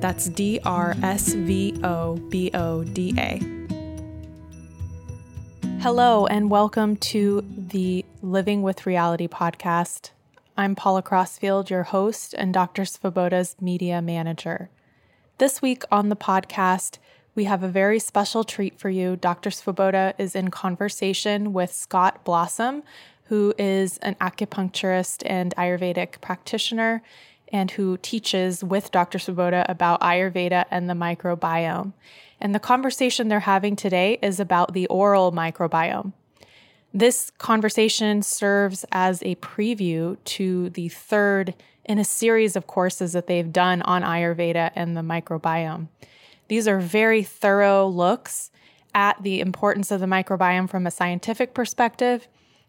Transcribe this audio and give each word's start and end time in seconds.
That's 0.00 0.28
D 0.28 0.60
R 0.62 0.94
S 1.02 1.32
V 1.32 1.80
O 1.82 2.16
B 2.28 2.50
O 2.52 2.84
D 2.84 3.14
A. 3.16 3.40
Hello, 5.80 6.26
and 6.26 6.50
welcome 6.50 6.96
to 6.96 7.42
the 7.56 8.04
Living 8.20 8.60
with 8.60 8.84
Reality 8.84 9.26
podcast. 9.26 10.10
I'm 10.54 10.74
Paula 10.74 11.00
Crossfield, 11.00 11.70
your 11.70 11.84
host 11.84 12.34
and 12.34 12.52
Dr. 12.52 12.82
Svoboda's 12.82 13.56
media 13.58 14.02
manager. 14.02 14.68
This 15.38 15.62
week 15.62 15.82
on 15.90 16.10
the 16.10 16.16
podcast, 16.16 16.98
we 17.34 17.44
have 17.44 17.62
a 17.62 17.68
very 17.68 17.98
special 17.98 18.44
treat 18.44 18.78
for 18.78 18.90
you. 18.90 19.16
Dr. 19.16 19.48
Svoboda 19.48 20.12
is 20.18 20.36
in 20.36 20.50
conversation 20.50 21.54
with 21.54 21.72
Scott 21.72 22.22
Blossom, 22.22 22.82
who 23.24 23.54
is 23.56 23.96
an 23.98 24.14
acupuncturist 24.16 25.22
and 25.24 25.54
Ayurvedic 25.56 26.20
practitioner 26.20 27.02
and 27.52 27.70
who 27.72 27.96
teaches 27.98 28.64
with 28.64 28.90
Dr. 28.90 29.18
Svoboda 29.18 29.64
about 29.68 30.00
Ayurveda 30.00 30.64
and 30.70 30.88
the 30.90 30.94
microbiome. 30.94 31.92
And 32.40 32.54
the 32.54 32.60
conversation 32.60 33.28
they're 33.28 33.40
having 33.40 33.76
today 33.76 34.18
is 34.22 34.40
about 34.40 34.74
the 34.74 34.86
oral 34.88 35.32
microbiome. 35.32 36.12
This 36.92 37.30
conversation 37.38 38.22
serves 38.22 38.84
as 38.90 39.22
a 39.22 39.34
preview 39.36 40.16
to 40.24 40.70
the 40.70 40.88
third 40.88 41.54
in 41.84 41.98
a 41.98 42.04
series 42.04 42.56
of 42.56 42.66
courses 42.66 43.12
that 43.12 43.26
they've 43.26 43.52
done 43.52 43.82
on 43.82 44.02
Ayurveda 44.02 44.70
and 44.74 44.96
the 44.96 45.02
microbiome. 45.02 45.88
These 46.48 46.66
are 46.66 46.80
very 46.80 47.22
thorough 47.22 47.86
looks 47.86 48.50
at 48.94 49.22
the 49.22 49.40
importance 49.40 49.90
of 49.90 50.00
the 50.00 50.06
microbiome 50.06 50.68
from 50.68 50.86
a 50.86 50.90
scientific 50.90 51.54
perspective, 51.54 52.28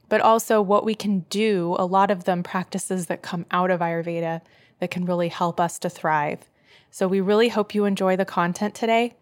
but 0.10 0.22
also 0.22 0.62
what 0.62 0.84
we 0.84 0.94
can 0.94 1.20
do, 1.30 1.76
a 1.80 1.86
lot 1.86 2.12
of 2.12 2.26
them 2.26 2.44
practices 2.44 3.08
that 3.08 3.22
come 3.22 3.46
out 3.50 3.72
of 3.72 3.80
Ayurveda 3.80 4.42
that 4.80 4.92
can 4.92 5.06
really 5.06 5.30
help 5.30 5.60
us 5.60 5.80
to 5.80 5.90
thrive. 5.90 6.48
So 6.92 7.08
we 7.08 7.22
really 7.22 7.50
hope 7.50 7.74
you 7.76 7.86
enjoy 7.86 8.16
the 8.16 8.26
content 8.26 8.76
today. 8.76 9.16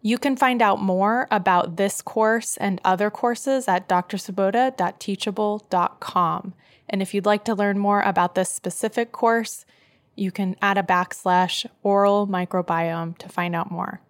You 0.00 0.18
can 0.18 0.36
find 0.36 0.62
out 0.62 0.80
more 0.80 1.26
about 1.30 1.76
this 1.76 2.00
course 2.00 2.56
and 2.56 2.80
other 2.84 3.10
courses 3.10 3.66
at 3.66 3.88
drsvoboda.teachable.com. 3.88 6.54
And 6.88 7.02
if 7.02 7.12
you'd 7.12 7.26
like 7.26 7.44
to 7.44 7.54
learn 7.54 7.78
more 7.78 8.00
about 8.02 8.34
this 8.34 8.50
specific 8.50 9.12
course, 9.12 9.66
you 10.14 10.30
can 10.30 10.56
add 10.62 10.78
a 10.78 10.82
backslash 10.82 11.66
oral 11.82 12.26
microbiome 12.26 13.18
to 13.18 13.28
find 13.28 13.54
out 13.54 13.70
more. 13.70 14.00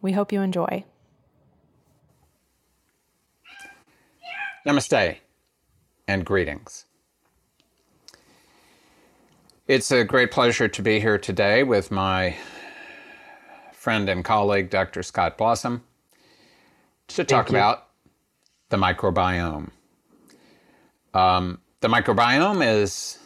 We 0.00 0.12
hope 0.12 0.32
you 0.32 0.42
enjoy. 0.42 0.84
Namaste 4.66 5.16
and 6.06 6.24
greetings. 6.24 6.86
It's 9.72 9.90
a 9.90 10.04
great 10.04 10.30
pleasure 10.30 10.68
to 10.68 10.82
be 10.82 11.00
here 11.00 11.16
today 11.16 11.62
with 11.62 11.90
my 11.90 12.36
friend 13.72 14.06
and 14.10 14.22
colleague, 14.22 14.68
Dr. 14.68 15.02
Scott 15.02 15.38
Blossom, 15.38 15.82
to 17.08 17.24
talk 17.24 17.48
about 17.48 17.88
the 18.68 18.76
microbiome. 18.76 19.70
Um, 21.14 21.58
the 21.80 21.88
microbiome 21.88 22.62
is 22.62 23.18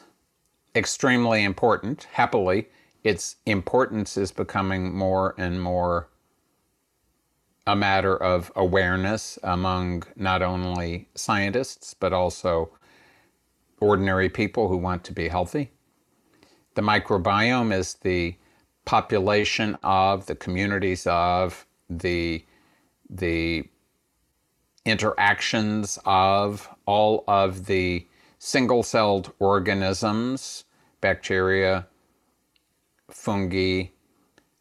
extremely 0.76 1.42
important. 1.42 2.06
Happily, 2.12 2.68
its 3.02 3.34
importance 3.44 4.16
is 4.16 4.30
becoming 4.30 4.96
more 4.96 5.34
and 5.36 5.60
more 5.60 6.06
a 7.66 7.74
matter 7.74 8.16
of 8.16 8.52
awareness 8.54 9.36
among 9.42 10.04
not 10.14 10.42
only 10.42 11.08
scientists, 11.16 11.92
but 11.92 12.12
also 12.12 12.70
ordinary 13.80 14.28
people 14.28 14.68
who 14.68 14.76
want 14.76 15.02
to 15.02 15.12
be 15.12 15.26
healthy. 15.26 15.72
The 16.76 16.82
microbiome 16.82 17.72
is 17.72 17.94
the 18.02 18.36
population 18.84 19.78
of, 19.82 20.26
the 20.26 20.34
communities 20.34 21.06
of, 21.06 21.66
the, 21.88 22.44
the 23.08 23.64
interactions 24.84 25.98
of 26.04 26.68
all 26.84 27.24
of 27.26 27.64
the 27.64 28.06
single 28.38 28.82
celled 28.82 29.32
organisms, 29.38 30.64
bacteria, 31.00 31.86
fungi, 33.10 33.84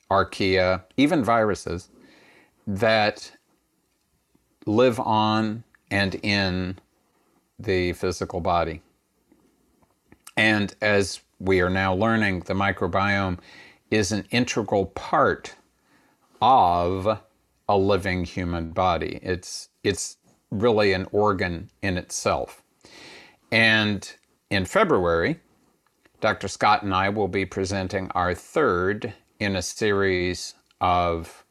archaea, 0.09 0.83
even 0.95 1.21
viruses, 1.21 1.89
that 2.65 3.29
live 4.65 5.01
on 5.01 5.65
and 5.91 6.15
in 6.23 6.79
the 7.59 7.91
physical 7.91 8.39
body. 8.39 8.81
And 10.37 10.73
as 10.81 11.19
we 11.39 11.61
are 11.61 11.69
now 11.69 11.93
learning 11.93 12.41
the 12.41 12.53
microbiome 12.53 13.39
is 13.91 14.11
an 14.11 14.25
integral 14.31 14.87
part 14.87 15.55
of 16.41 17.19
a 17.67 17.77
living 17.77 18.23
human 18.23 18.71
body. 18.71 19.19
It's 19.21 19.69
it's 19.83 20.17
really 20.51 20.93
an 20.93 21.07
organ 21.11 21.69
in 21.81 21.97
itself. 21.97 22.61
And 23.51 24.11
in 24.49 24.65
February, 24.65 25.39
Dr. 26.21 26.47
Scott 26.47 26.83
and 26.83 26.93
I 26.93 27.09
will 27.09 27.27
be 27.27 27.45
presenting 27.45 28.09
our 28.11 28.33
third 28.33 29.13
in 29.39 29.55
a 29.55 29.61
series 29.61 30.55
of 30.81 31.45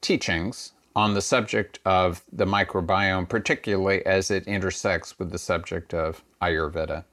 teachings 0.00 0.72
on 0.94 1.14
the 1.14 1.20
subject 1.20 1.78
of 1.84 2.22
the 2.32 2.46
microbiome, 2.46 3.28
particularly 3.28 4.04
as 4.06 4.30
it 4.30 4.46
intersects 4.46 5.18
with 5.18 5.30
the 5.30 5.38
subject 5.38 5.92
of 5.92 6.24
Ayurveda. 6.40 7.04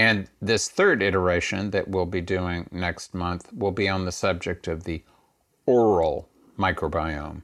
And 0.00 0.28
this 0.40 0.70
third 0.70 1.02
iteration 1.02 1.72
that 1.72 1.88
we'll 1.88 2.06
be 2.06 2.22
doing 2.22 2.66
next 2.72 3.12
month 3.12 3.52
will 3.52 3.70
be 3.70 3.86
on 3.86 4.06
the 4.06 4.12
subject 4.12 4.66
of 4.66 4.84
the 4.84 5.02
oral 5.66 6.26
microbiome. 6.58 7.42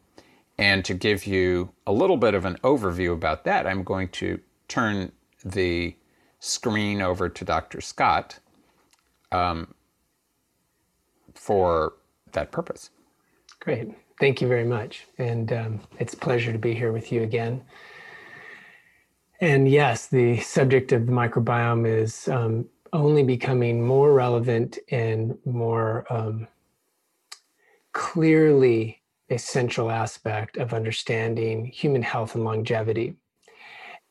and 0.57 0.83
to 0.87 0.95
give 0.95 1.27
you 1.27 1.71
a 1.87 1.93
little 1.93 2.17
bit 2.17 2.33
of 2.33 2.47
an 2.47 2.57
overview 2.65 3.13
about 3.13 3.45
that, 3.45 3.67
I'm 3.67 3.83
going 3.83 4.09
to 4.21 4.41
turn 4.69 5.13
the 5.45 5.95
screen 6.41 7.03
over 7.03 7.29
to 7.29 7.45
Dr. 7.45 7.83
Scott 7.83 8.39
um, 9.33 9.75
for 11.35 11.93
that 12.33 12.53
purpose. 12.53 12.89
Great. 13.61 13.89
Thank 14.19 14.41
you 14.41 14.49
very 14.49 14.65
much. 14.65 15.07
And 15.19 15.53
um, 15.53 15.81
it's 15.99 16.15
a 16.15 16.17
pleasure 16.17 16.53
to 16.53 16.59
be 16.59 16.73
here 16.73 16.91
with 16.91 17.13
you 17.13 17.23
again. 17.23 17.63
And 19.41 19.69
yes, 19.69 20.07
the 20.07 20.41
subject 20.41 20.93
of 20.93 21.07
the 21.07 21.13
microbiome 21.13 21.87
is 21.87 22.29
um, 22.29 22.67
only 22.93 23.23
becoming 23.23 23.87
more 23.87 24.13
relevant 24.13 24.79
and 24.91 25.37
more 25.45 26.07
um, 26.11 26.49
clearly 27.93 29.03
central 29.37 29.91
aspect 29.91 30.57
of 30.57 30.73
understanding 30.73 31.67
human 31.67 32.03
health 32.03 32.35
and 32.35 32.45
longevity. 32.45 33.17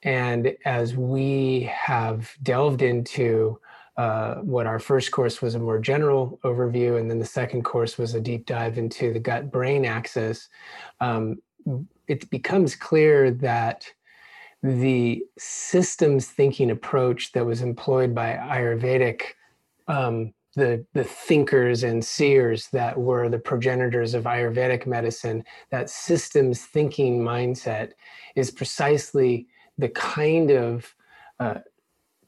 And 0.04 0.56
as 0.66 0.96
we 0.96 1.62
have 1.74 2.32
delved 2.44 2.82
into 2.82 3.60
uh, 3.98 4.36
what 4.36 4.68
our 4.68 4.78
first 4.78 5.12
course 5.12 5.42
was 5.42 5.56
a 5.56 5.60
more 5.60 5.80
general 5.80 6.40
overview, 6.44 7.00
and 7.00 7.10
then 7.10 7.18
the 7.18 7.26
second 7.26 7.64
course 7.64 7.98
was 7.98 8.14
a 8.14 8.20
deep 8.20 8.46
dive 8.46 8.78
into 8.78 9.14
the 9.14 9.20
gut 9.20 9.52
brain 9.52 9.86
axis, 9.86 10.50
um, 11.00 11.42
it 12.08 12.30
becomes 12.30 12.76
clear 12.76 13.32
that 13.32 13.88
the 14.64 15.24
systems 15.38 16.28
thinking 16.28 16.72
approach 16.72 17.32
that 17.34 17.46
was 17.46 17.62
employed 17.62 18.16
by 18.16 18.34
Ayurvedic, 18.34 19.22
um, 19.88 20.34
the, 20.56 20.86
the 20.94 21.04
thinkers 21.04 21.84
and 21.84 22.04
seers 22.04 22.70
that 22.72 22.98
were 22.98 23.30
the 23.30 23.38
progenitors 23.38 24.14
of 24.14 24.24
Ayurvedic 24.24 24.88
medicine, 24.88 25.44
that 25.70 25.90
systems 25.90 26.62
thinking 26.62 27.20
mindset 27.20 27.92
is 28.36 28.52
precisely 28.52 29.48
the 29.78 29.90
kind 29.90 30.52
of 30.52 30.96
uh, 31.40 31.60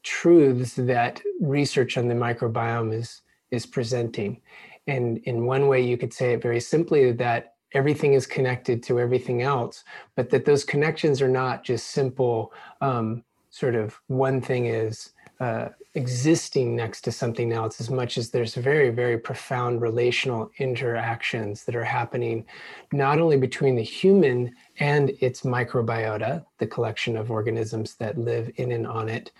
truths 0.02 0.74
that 0.74 1.22
research 1.40 1.96
on 1.96 2.08
the 2.08 2.14
microbiome 2.14 2.94
is 2.94 3.22
is 3.50 3.66
presenting. 3.66 4.40
And 4.86 5.18
in 5.18 5.46
one 5.46 5.68
way, 5.68 5.80
you 5.80 5.96
could 5.96 6.12
say 6.12 6.34
it 6.34 6.42
very 6.42 6.60
simply 6.60 7.12
that 7.12 7.54
everything 7.72 8.14
is 8.14 8.26
connected 8.26 8.82
to 8.84 9.00
everything 9.00 9.42
else, 9.42 9.84
but 10.16 10.30
that 10.30 10.44
those 10.44 10.64
connections 10.64 11.20
are 11.20 11.28
not 11.28 11.64
just 11.64 11.88
simple, 11.88 12.52
um, 12.80 13.24
sort 13.50 13.74
of 13.74 13.98
one 14.06 14.40
thing 14.40 14.66
is 14.66 15.10
uh, 15.40 15.68
existing 15.94 16.74
next 16.74 17.02
to 17.02 17.12
something 17.12 17.52
else 17.52 17.80
as 17.80 17.90
much 17.90 18.18
as 18.18 18.30
there's 18.30 18.54
very, 18.54 18.90
very 18.90 19.18
profound 19.18 19.80
relational 19.80 20.50
interactions 20.58 21.64
that 21.64 21.76
are 21.76 21.84
happening 21.84 22.44
not 22.92 23.20
only 23.20 23.36
between 23.36 23.76
the 23.76 23.82
human 23.82 24.54
and 24.80 25.10
its 25.20 25.42
microbiota, 25.42 26.44
the 26.58 26.66
collection 26.66 27.16
of 27.16 27.30
organisms 27.30 27.94
that 27.96 28.18
live 28.18 28.50
in 28.56 28.72
and 28.72 28.86
on 28.86 29.08
it, 29.08 29.30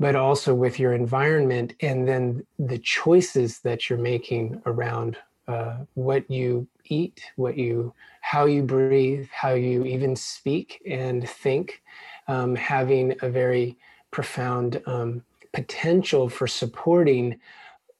but 0.00 0.14
also 0.14 0.54
with 0.54 0.78
your 0.78 0.92
environment 0.92 1.74
and 1.80 2.06
then 2.06 2.44
the 2.58 2.78
choices 2.78 3.60
that 3.60 3.88
you're 3.88 3.98
making 3.98 4.60
around 4.66 5.16
uh, 5.48 5.78
what 5.94 6.30
you 6.30 6.66
eat, 6.88 7.22
what 7.36 7.56
you, 7.56 7.94
how 8.20 8.46
you 8.46 8.62
breathe, 8.62 9.28
how 9.32 9.54
you 9.54 9.84
even 9.84 10.16
speak 10.16 10.82
and 10.86 11.28
think, 11.28 11.82
um, 12.26 12.54
having 12.54 13.14
a 13.22 13.28
very 13.28 13.76
profound 14.10 14.82
um, 14.86 15.22
potential 15.52 16.28
for 16.28 16.46
supporting 16.46 17.38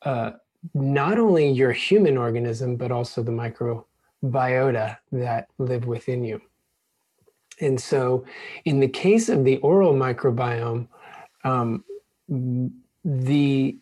uh, 0.03 0.33
not 0.75 1.19
only 1.19 1.49
your 1.49 1.73
human 1.73 2.17
organism 2.17 2.77
but 2.77 2.91
also 2.91 3.23
the 3.23 3.33
microbiota 3.33 4.97
that 5.13 5.49
live 5.59 5.87
within 5.87 6.25
you. 6.25 6.41
And 7.61 7.81
so, 7.81 8.25
in 8.65 8.79
the 8.79 8.89
case 8.89 9.29
of 9.29 9.45
the 9.45 9.57
oral 9.59 9.93
microbiome, 9.93 10.87
um, 11.45 11.85
the 13.05 13.77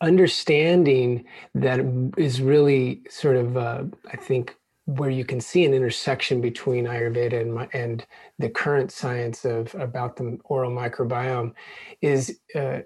understanding 0.00 1.24
that 1.54 1.80
is 2.16 2.42
really 2.42 3.02
sort 3.08 3.36
of, 3.36 3.56
uh, 3.56 3.84
I 4.10 4.16
think, 4.16 4.56
where 4.86 5.10
you 5.10 5.24
can 5.24 5.40
see 5.40 5.64
an 5.64 5.72
intersection 5.72 6.40
between 6.40 6.84
Ayurveda 6.84 7.40
and, 7.40 7.68
and 7.72 8.06
the 8.38 8.50
current 8.50 8.92
science 8.92 9.44
of 9.44 9.74
about 9.76 10.16
the 10.16 10.38
oral 10.44 10.70
microbiome 10.70 11.54
is 12.02 12.38
uh, 12.54 12.80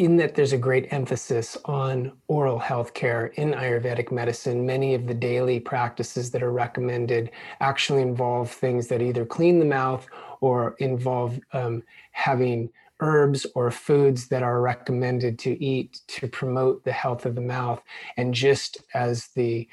in 0.00 0.16
that 0.16 0.34
there's 0.34 0.54
a 0.54 0.58
great 0.58 0.90
emphasis 0.92 1.58
on 1.66 2.12
oral 2.28 2.58
health 2.58 2.94
care 2.94 3.26
in 3.36 3.52
Ayurvedic 3.52 4.10
medicine. 4.10 4.64
Many 4.64 4.94
of 4.94 5.06
the 5.06 5.12
daily 5.12 5.60
practices 5.60 6.30
that 6.30 6.42
are 6.42 6.52
recommended 6.52 7.30
actually 7.60 8.00
involve 8.00 8.50
things 8.50 8.88
that 8.88 9.02
either 9.02 9.26
clean 9.26 9.58
the 9.58 9.66
mouth 9.66 10.06
or 10.40 10.74
involve 10.78 11.38
um, 11.52 11.82
having 12.12 12.70
herbs 13.00 13.46
or 13.54 13.70
foods 13.70 14.28
that 14.28 14.42
are 14.42 14.60
recommended 14.60 15.38
to 15.40 15.62
eat 15.62 16.00
to 16.08 16.28
promote 16.28 16.84
the 16.84 16.92
health 16.92 17.26
of 17.26 17.34
the 17.34 17.40
mouth. 17.40 17.82
And 18.16 18.32
just 18.32 18.78
as 18.94 19.28
the 19.34 19.68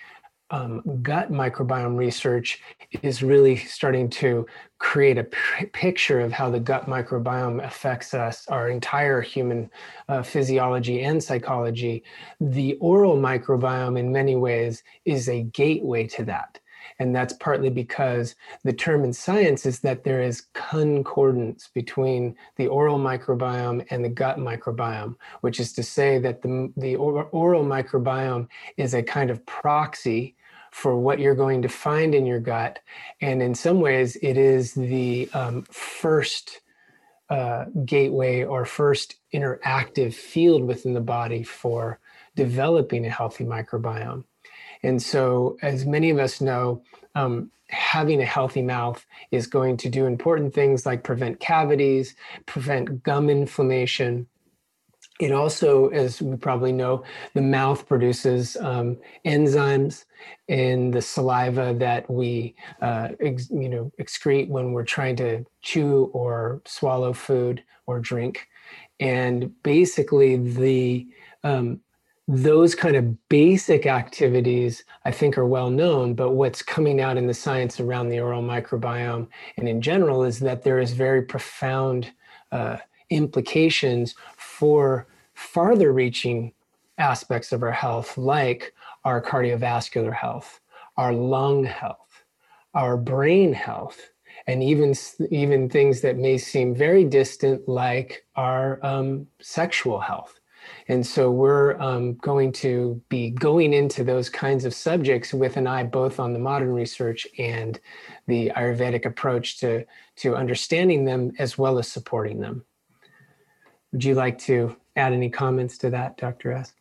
um, 0.50 0.82
gut 1.02 1.32
microbiome 1.32 1.98
research 1.98 2.62
is 3.02 3.22
really 3.22 3.58
starting 3.58 4.10
to 4.10 4.46
create 4.80 5.18
a 5.18 5.26
p- 5.26 5.66
picture 5.68 6.22
of 6.22 6.32
how 6.32 6.50
the 6.50 6.60
gut 6.60 6.86
microbiome 6.86 7.66
affects 7.66 8.14
us, 8.14 8.48
our 8.48 8.70
entire 8.70 9.22
human 9.22 9.70
uh, 10.08 10.24
physiology 10.24 11.04
and 11.04 11.22
psychology. 11.22 12.04
The 12.40 12.76
oral 12.76 13.18
microbiome, 13.18 14.00
in 14.00 14.12
many 14.12 14.36
ways, 14.36 14.84
is 15.04 15.28
a 15.28 15.44
gateway 15.44 16.08
to 16.08 16.24
that. 16.26 16.60
And 17.00 17.16
that's 17.16 17.34
partly 17.34 17.70
because 17.70 18.36
the 18.64 18.74
term 18.74 19.04
in 19.04 19.14
science 19.14 19.66
is 19.66 19.80
that 19.82 20.04
there 20.04 20.22
is 20.22 20.48
concordance 20.54 21.70
between 21.74 22.36
the 22.56 22.68
oral 22.68 22.98
microbiome 22.98 23.86
and 23.90 24.04
the 24.04 24.10
gut 24.10 24.38
microbiome, 24.38 25.16
which 25.42 25.60
is 25.60 25.74
to 25.74 25.84
say 25.84 26.18
that 26.20 26.42
the, 26.42 26.72
the 26.78 26.96
oral 26.96 27.64
microbiome 27.64 28.48
is 28.78 28.94
a 28.94 29.04
kind 29.04 29.30
of 29.30 29.46
proxy 29.46 30.36
for 30.72 30.98
what 30.98 31.20
you're 31.20 31.36
going 31.36 31.62
to 31.62 31.70
find 31.70 32.14
in 32.14 32.26
your 32.26 32.40
gut. 32.40 32.80
And 33.22 33.42
in 33.42 33.56
some 33.56 33.80
ways, 33.80 34.16
it 34.22 34.38
is 34.38 34.74
the 34.74 35.30
um, 35.34 35.64
first 35.64 36.62
uh, 37.30 37.66
gateway 37.86 38.44
or 38.44 38.66
first 38.66 39.16
interactive 39.34 40.14
field 40.14 40.64
within 40.64 40.94
the 40.94 41.02
body 41.02 41.44
for 41.44 42.00
developing 42.36 43.06
a 43.06 43.10
healthy 43.10 43.44
microbiome. 43.44 44.24
And 44.84 45.02
so, 45.02 45.58
as 45.62 45.86
many 45.86 46.10
of 46.10 46.20
us 46.20 46.42
know, 46.42 46.84
um, 47.16 47.52
having 47.70 48.22
a 48.22 48.26
healthy 48.26 48.62
mouth 48.62 49.06
is 49.32 49.48
going 49.48 49.78
to 49.78 49.90
do 49.90 50.06
important 50.06 50.54
things 50.54 50.86
like 50.86 51.04
prevent 51.04 51.40
cavities, 51.40 52.16
prevent 52.46 53.04
gum 53.04 53.30
inflammation. 53.30 54.28
It 55.19 55.31
also, 55.31 55.88
as 55.90 56.22
we 56.22 56.38
probably 56.38 56.72
know, 56.72 57.04
the 57.34 57.42
mouth 57.42 57.88
produces 57.88 58.56
um, 58.57 58.98
enzymes 59.26 60.06
in 60.48 60.92
the 60.92 61.02
saliva 61.02 61.76
that 61.80 62.10
we, 62.10 62.56
uh, 62.81 63.10
ex, 63.19 63.50
you 63.50 63.68
know, 63.68 63.92
excrete 64.00 64.48
when 64.48 64.74
we're 64.74 64.86
trying 64.86 65.16
to 65.18 65.44
chew 65.62 66.12
or 66.14 66.62
swallow 66.66 67.14
food 67.14 67.64
or 67.88 68.00
drink. 68.00 68.48
And 69.00 69.52
basically, 69.64 70.38
the 70.38 71.07
um, 71.44 71.81
those 72.28 72.76
kind 72.76 72.96
of 72.98 73.30
basic 73.30 73.86
activities 73.86 74.84
i 75.06 75.12
think 75.12 75.38
are 75.38 75.46
well 75.46 75.69
known 75.69 76.14
but 76.14 76.31
what's 76.31 76.62
coming 76.62 77.00
out 77.00 77.16
in 77.16 77.26
the 77.26 77.34
science 77.34 77.80
around 77.80 78.10
the 78.10 78.19
oral 78.19 78.42
microbiome 78.42 79.28
and 79.57 79.68
in 79.69 79.81
general 79.81 80.24
is 80.24 80.40
that 80.40 80.62
there 80.64 80.80
is 80.80 80.92
very 80.92 81.22
profound 81.22 82.12
uh, 82.52 82.78
implications 83.10 84.16
for 84.36 85.07
farther 85.36 85.94
reaching 85.94 86.52
aspects 86.98 87.54
of 87.54 87.64
our 87.64 87.72
health 87.72 88.18
like 88.18 88.74
our 89.06 89.22
cardiovascular 89.22 90.14
health 90.14 90.60
our 90.98 91.14
lung 91.14 91.64
health 91.64 92.24
our 92.74 92.98
brain 92.98 93.54
health 93.54 94.12
and 94.48 94.62
even 94.62 94.94
even 95.30 95.69
things 95.69 96.02
that 96.02 96.18
may 96.18 96.38
seem 96.38 96.76
very 96.76 97.06
distant 97.06 97.68
like 97.69 98.26
our 98.36 98.86
um, 98.86 99.28
sexual 99.40 100.00
health 100.00 100.37
and 100.90 101.06
so 101.06 101.30
we're 101.30 101.80
um, 101.82 102.14
going 102.16 102.52
to 102.54 103.02
be 103.10 103.30
going 103.30 103.74
into 103.74 104.04
those 104.04 104.30
kinds 104.30 104.64
of 104.64 104.74
subjects 104.74 105.34
with 105.34 105.58
an 105.58 105.68
eye 105.68 105.84
both 105.84 106.20
on 106.20 106.34
the 106.34 106.40
modern 106.40 106.74
research 106.74 107.28
and 107.38 107.80
the 108.28 108.52
Ayurvedic 108.56 109.06
approach 109.06 109.60
to, 109.60 109.86
to 110.18 110.36
understanding 110.36 111.04
them 111.04 111.34
as 111.40 111.58
well 111.58 111.78
as 111.78 111.92
supporting 111.92 112.40
them. 112.40 112.64
Would 113.92 114.04
you 114.04 114.16
like 114.16 114.38
to 114.40 114.76
add 114.96 115.14
any 115.14 115.30
comments 115.30 115.78
to 115.80 115.90
that, 115.90 116.18
Dr. 116.18 116.54
S? 116.54 116.74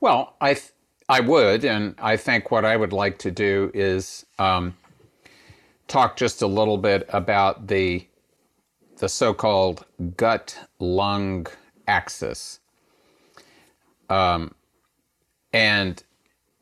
Well, 0.00 0.36
I, 0.40 0.54
th- 0.54 0.72
I 1.08 1.20
would, 1.20 1.64
and 1.64 1.94
I 1.98 2.16
think 2.16 2.50
what 2.50 2.64
I 2.64 2.76
would 2.76 2.92
like 2.92 3.18
to 3.18 3.30
do 3.30 3.70
is 3.74 4.24
um, 4.38 4.76
talk 5.88 6.16
just 6.16 6.42
a 6.42 6.46
little 6.46 6.78
bit 6.78 7.08
about 7.08 7.66
the 7.66 8.06
the 8.98 9.08
so-called 9.08 9.84
gut 10.16 10.56
lung 10.78 11.44
axis 11.88 12.60
um, 14.12 14.54
and 15.52 15.94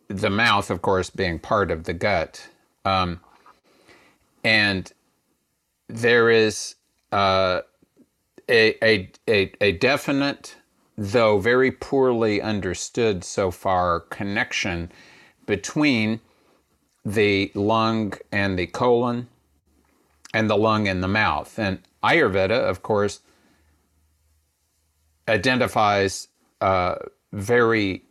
the 0.08 0.30
mouth, 0.30 0.70
of 0.70 0.80
course, 0.82 1.10
being 1.10 1.38
part 1.38 1.70
of 1.70 1.84
the 1.84 1.94
gut. 1.94 2.48
Um, 2.84 3.20
And 4.42 4.92
there 5.88 6.30
is 6.46 6.76
uh, 7.12 7.60
a, 8.48 8.62
a, 8.82 9.10
a, 9.28 9.52
a 9.60 9.72
definite, 9.72 10.56
though 10.96 11.38
very 11.38 11.72
poorly 11.72 12.40
understood 12.40 13.24
so 13.24 13.50
far, 13.50 14.00
connection 14.00 14.90
between 15.46 16.20
the 17.04 17.50
lung 17.54 18.14
and 18.32 18.58
the 18.58 18.66
colon 18.66 19.28
and 20.32 20.48
the 20.48 20.56
lung 20.56 20.88
and 20.88 21.02
the 21.02 21.08
mouth. 21.08 21.58
And 21.58 21.78
Ayurveda, 22.02 22.58
of 22.70 22.82
course, 22.82 23.20
identifies 25.28 26.28
uh, 26.60 26.94
very 27.32 28.04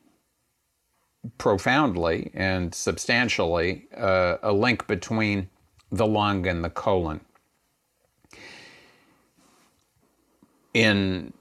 profoundly 1.37 2.31
and 2.33 2.73
substantially 2.73 3.87
uh, 3.95 4.37
a 4.41 4.53
link 4.53 4.87
between 4.87 5.49
the 5.91 6.05
lung 6.05 6.47
and 6.47 6.63
the 6.63 6.69
colon. 6.69 7.21
In 10.73 11.33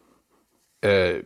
uh, 0.82 1.18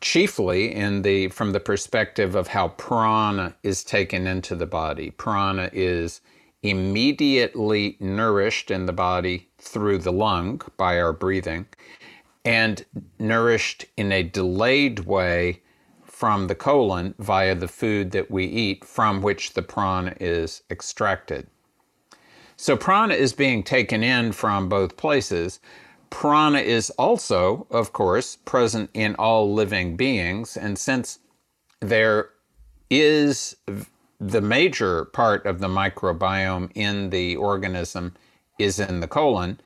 chiefly 0.00 0.74
in 0.74 1.02
the 1.02 1.28
from 1.28 1.52
the 1.52 1.60
perspective 1.60 2.34
of 2.34 2.48
how 2.48 2.68
prana 2.68 3.54
is 3.62 3.84
taken 3.84 4.26
into 4.26 4.54
the 4.54 4.66
body. 4.66 5.10
Prana 5.10 5.70
is 5.72 6.20
immediately 6.62 7.96
nourished 8.00 8.70
in 8.70 8.86
the 8.86 8.92
body 8.92 9.48
through 9.58 9.98
the 9.98 10.12
lung 10.12 10.60
by 10.76 10.98
our 10.98 11.12
breathing 11.12 11.66
and 12.44 12.84
nourished 13.18 13.84
in 13.96 14.12
a 14.12 14.22
delayed 14.22 15.00
way 15.00 15.60
from 16.14 16.46
the 16.46 16.54
colon 16.54 17.12
via 17.18 17.56
the 17.56 17.66
food 17.66 18.12
that 18.12 18.30
we 18.30 18.44
eat 18.44 18.84
from 18.84 19.20
which 19.20 19.54
the 19.54 19.62
prana 19.62 20.14
is 20.20 20.62
extracted. 20.70 21.44
So 22.56 22.76
prana 22.76 23.14
is 23.14 23.32
being 23.32 23.64
taken 23.64 24.04
in 24.04 24.30
from 24.30 24.68
both 24.68 24.96
places. 24.96 25.58
Prana 26.10 26.60
is 26.60 26.90
also, 26.90 27.66
of 27.68 27.92
course, 27.92 28.36
present 28.44 28.90
in 28.94 29.16
all 29.16 29.52
living 29.52 29.96
beings, 29.96 30.56
and 30.56 30.78
since 30.78 31.18
there 31.80 32.30
is 32.88 33.56
the 34.20 34.40
major 34.40 35.06
part 35.06 35.44
of 35.46 35.58
the 35.58 35.66
microbiome 35.66 36.70
in 36.76 37.10
the 37.10 37.34
organism 37.34 38.14
is 38.60 38.78
in 38.78 39.00
the 39.00 39.08
colon, 39.08 39.60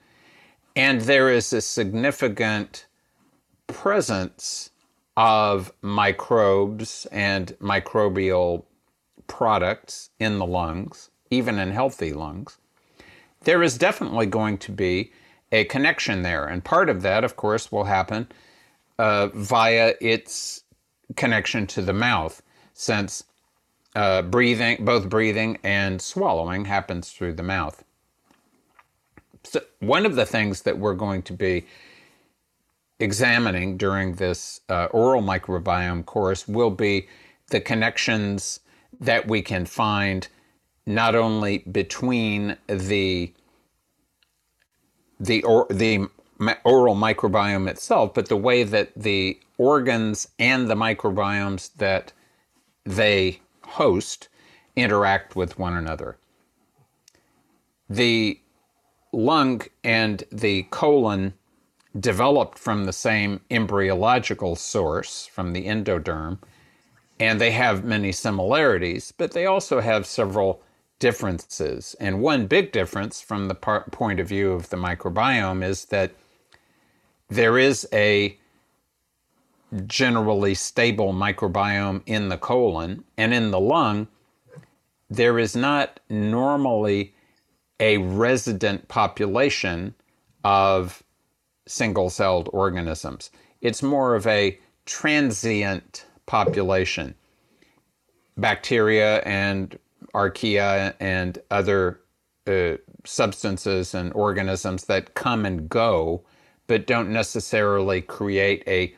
and 0.74 1.02
there 1.02 1.30
is 1.30 1.52
a 1.52 1.60
significant 1.60 2.86
presence 3.66 4.70
of 5.18 5.72
microbes 5.82 7.04
and 7.10 7.48
microbial 7.60 8.62
products 9.26 10.10
in 10.20 10.38
the 10.38 10.46
lungs, 10.46 11.10
even 11.28 11.58
in 11.58 11.72
healthy 11.72 12.12
lungs, 12.12 12.58
there 13.40 13.60
is 13.60 13.76
definitely 13.76 14.26
going 14.26 14.56
to 14.56 14.70
be 14.70 15.10
a 15.50 15.64
connection 15.64 16.22
there. 16.22 16.46
And 16.46 16.64
part 16.64 16.88
of 16.88 17.02
that, 17.02 17.24
of 17.24 17.34
course, 17.34 17.72
will 17.72 17.84
happen 17.84 18.28
uh, 18.96 19.26
via 19.34 19.94
its 20.00 20.62
connection 21.16 21.66
to 21.66 21.82
the 21.82 21.92
mouth, 21.92 22.40
since 22.72 23.24
uh, 23.96 24.22
breathing, 24.22 24.84
both 24.84 25.08
breathing 25.08 25.58
and 25.64 26.00
swallowing 26.00 26.66
happens 26.66 27.10
through 27.10 27.32
the 27.32 27.42
mouth. 27.42 27.82
So, 29.42 29.62
one 29.80 30.06
of 30.06 30.14
the 30.14 30.26
things 30.26 30.62
that 30.62 30.78
we're 30.78 30.94
going 30.94 31.22
to 31.22 31.32
be 31.32 31.66
examining 33.00 33.76
during 33.76 34.14
this 34.14 34.60
uh, 34.68 34.86
oral 34.86 35.22
microbiome 35.22 36.04
course 36.04 36.48
will 36.48 36.70
be 36.70 37.08
the 37.50 37.60
connections 37.60 38.60
that 39.00 39.28
we 39.28 39.42
can 39.42 39.64
find 39.64 40.28
not 40.86 41.14
only 41.14 41.58
between 41.58 42.56
the 42.66 43.32
the 45.20 45.42
or, 45.42 45.66
the 45.70 46.06
oral 46.64 46.94
microbiome 46.94 47.68
itself, 47.68 48.14
but 48.14 48.28
the 48.28 48.36
way 48.36 48.62
that 48.62 48.92
the 48.94 49.38
organs 49.56 50.28
and 50.38 50.68
the 50.68 50.76
microbiomes 50.76 51.74
that 51.76 52.12
they 52.84 53.40
host 53.64 54.28
interact 54.76 55.34
with 55.34 55.58
one 55.58 55.74
another. 55.74 56.16
The 57.90 58.40
lung 59.12 59.62
and 59.82 60.22
the 60.30 60.64
colon 60.70 61.34
developed 61.98 62.58
from 62.58 62.84
the 62.84 62.92
same 62.92 63.40
embryological 63.50 64.56
source, 64.56 65.26
from 65.26 65.52
the 65.52 65.66
endoderm, 65.66 66.38
and 67.20 67.40
they 67.40 67.50
have 67.50 67.84
many 67.84 68.12
similarities, 68.12 69.12
but 69.16 69.32
they 69.32 69.46
also 69.46 69.80
have 69.80 70.06
several 70.06 70.62
differences. 70.98 71.94
And 72.00 72.20
one 72.20 72.46
big 72.46 72.72
difference 72.72 73.20
from 73.20 73.48
the 73.48 73.54
point 73.54 74.20
of 74.20 74.28
view 74.28 74.52
of 74.52 74.70
the 74.70 74.76
microbiome 74.76 75.64
is 75.64 75.86
that 75.86 76.12
there 77.28 77.58
is 77.58 77.88
a 77.92 78.36
generally 79.86 80.54
stable 80.54 81.12
microbiome 81.12 82.02
in 82.06 82.28
the 82.28 82.38
colon 82.38 83.04
and 83.16 83.34
in 83.34 83.50
the 83.50 83.60
lung. 83.60 84.08
There 85.10 85.38
is 85.38 85.54
not 85.54 86.00
normally 86.08 87.14
a 87.80 87.98
resident 87.98 88.88
population 88.88 89.94
of 90.42 91.02
single 91.68 92.10
celled 92.10 92.48
organisms. 92.52 93.30
It's 93.60 93.82
more 93.82 94.14
of 94.16 94.26
a 94.26 94.58
transient 94.86 96.06
population. 96.26 97.14
Bacteria 98.36 99.18
and 99.20 99.78
archaea 100.14 100.94
and 101.00 101.38
other 101.50 102.00
uh, 102.46 102.76
substances 103.04 103.94
and 103.94 104.12
organisms 104.14 104.84
that 104.86 105.14
come 105.14 105.44
and 105.44 105.68
go, 105.68 106.22
but 106.66 106.86
don't 106.86 107.10
necessarily 107.10 108.00
create 108.00 108.62
a, 108.66 108.96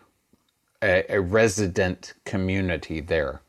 a, 0.83 1.05
a 1.17 1.21
resident 1.21 2.15
community 2.25 3.01
there. 3.01 3.43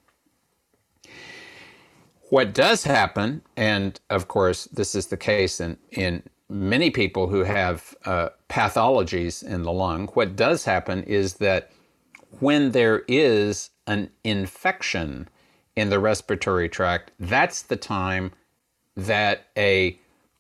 What 2.29 2.53
does 2.53 2.85
happen, 2.85 3.41
and 3.57 3.99
of 4.09 4.27
course, 4.27 4.65
this 4.65 4.95
is 4.95 5.07
the 5.07 5.17
case 5.17 5.59
in, 5.59 5.77
in 5.91 6.23
many 6.49 6.89
people 6.89 7.27
who 7.27 7.43
have 7.43 7.95
uh, 8.05 8.29
pathologies 8.51 9.41
in 9.41 9.63
the 9.63 9.71
lung, 9.71 10.07
what 10.07 10.35
does 10.35 10.65
happen 10.65 11.03
is 11.03 11.35
that 11.35 11.71
when 12.39 12.71
there 12.71 13.03
is 13.07 13.69
an 13.87 14.09
infection 14.25 15.29
in 15.77 15.89
the 15.89 15.99
respiratory 15.99 16.67
tract, 16.67 17.11
that's 17.17 17.61
the 17.61 17.77
time 17.77 18.31
that 18.97 19.45
a 19.57 19.97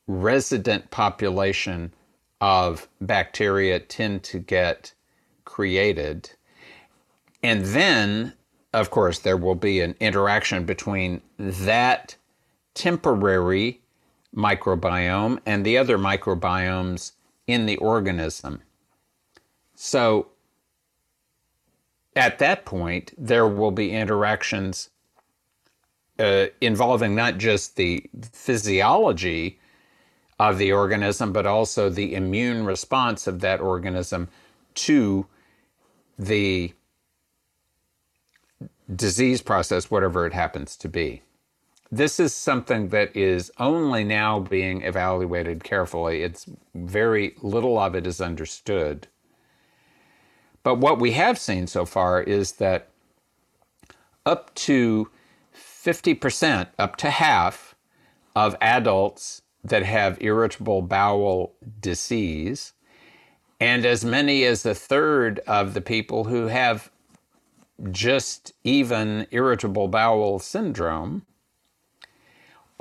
resident 0.07 0.91
population 0.91 1.93
of 2.41 2.89
bacteria 2.99 3.79
tend 3.79 4.23
to 4.23 4.39
get 4.39 4.93
created. 5.45 6.29
And 7.41 7.63
then, 7.67 8.33
of 8.73 8.89
course, 8.89 9.19
there 9.19 9.37
will 9.37 9.55
be 9.55 9.79
an 9.79 9.95
interaction 10.01 10.65
between 10.65 11.21
that 11.37 12.17
temporary 12.73 13.79
microbiome 14.35 15.39
and 15.45 15.65
the 15.65 15.77
other 15.77 15.97
microbiomes 15.97 17.13
in 17.51 17.65
the 17.65 17.77
organism. 17.77 18.61
So, 19.75 20.27
at 22.15 22.39
that 22.39 22.65
point, 22.65 23.13
there 23.17 23.47
will 23.47 23.71
be 23.71 23.91
interactions 23.91 24.89
uh, 26.19 26.47
involving 26.59 27.15
not 27.15 27.37
just 27.37 27.77
the 27.77 28.05
physiology 28.31 29.59
of 30.39 30.57
the 30.57 30.71
organism, 30.71 31.31
but 31.31 31.45
also 31.45 31.89
the 31.89 32.15
immune 32.15 32.65
response 32.65 33.27
of 33.27 33.39
that 33.41 33.59
organism 33.59 34.27
to 34.73 35.25
the 36.17 36.73
disease 38.93 39.41
process, 39.41 39.89
whatever 39.89 40.25
it 40.25 40.33
happens 40.33 40.75
to 40.77 40.89
be. 40.89 41.21
This 41.91 42.21
is 42.21 42.33
something 42.33 42.87
that 42.89 43.15
is 43.17 43.51
only 43.59 44.05
now 44.05 44.39
being 44.39 44.81
evaluated 44.81 45.63
carefully. 45.63 46.23
It's 46.23 46.45
very 46.73 47.35
little 47.41 47.77
of 47.77 47.95
it 47.95 48.07
is 48.07 48.21
understood. 48.21 49.07
But 50.63 50.75
what 50.75 50.99
we 50.99 51.11
have 51.11 51.37
seen 51.37 51.67
so 51.67 51.85
far 51.85 52.21
is 52.21 52.53
that 52.53 52.87
up 54.25 54.55
to 54.55 55.09
50%, 55.53 56.67
up 56.79 56.95
to 56.97 57.09
half 57.09 57.75
of 58.35 58.55
adults 58.61 59.41
that 59.63 59.83
have 59.83 60.17
irritable 60.21 60.81
bowel 60.81 61.55
disease, 61.81 62.71
and 63.59 63.85
as 63.85 64.05
many 64.05 64.45
as 64.45 64.65
a 64.65 64.73
third 64.73 65.39
of 65.39 65.73
the 65.73 65.81
people 65.81 66.23
who 66.23 66.47
have 66.47 66.89
just 67.91 68.53
even 68.63 69.27
irritable 69.31 69.87
bowel 69.89 70.39
syndrome 70.39 71.25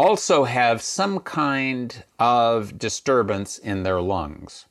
also 0.01 0.45
have 0.45 0.83
some 0.83 1.21
kind 1.21 2.05
of 2.19 2.79
disturbance 2.79 3.59
in 3.59 3.83
their 3.83 4.01
lungs. 4.01 4.67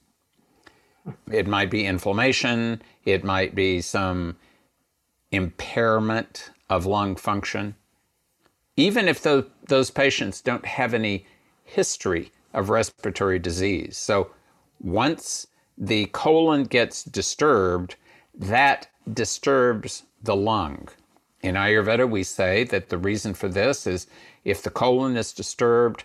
It 1.31 1.47
might 1.47 1.69
be 1.69 1.85
inflammation, 1.85 2.81
it 3.05 3.23
might 3.23 3.55
be 3.55 3.81
some 3.81 4.37
impairment 5.31 6.51
of 6.69 6.85
lung 6.85 7.15
function 7.15 7.75
even 8.79 9.09
if 9.09 9.21
those, 9.21 9.43
those 9.67 9.91
patients 9.91 10.39
don't 10.39 10.65
have 10.65 10.93
any 10.93 11.25
history 11.65 12.31
of 12.53 12.69
respiratory 12.69 13.37
disease. 13.37 13.97
So 13.97 14.31
once 14.79 15.47
the 15.77 16.05
colon 16.07 16.63
gets 16.63 17.03
disturbed, 17.03 17.97
that 18.35 18.87
disturbs 19.13 20.03
the 20.23 20.35
lung. 20.35 20.87
In 21.41 21.55
Ayurveda, 21.55 22.09
we 22.09 22.23
say 22.23 22.63
that 22.65 22.87
the 22.87 22.97
reason 22.97 23.33
for 23.33 23.49
this 23.49 23.85
is 23.85 24.07
if 24.43 24.61
the 24.61 24.69
colon 24.69 25.17
is 25.17 25.33
disturbed, 25.33 26.03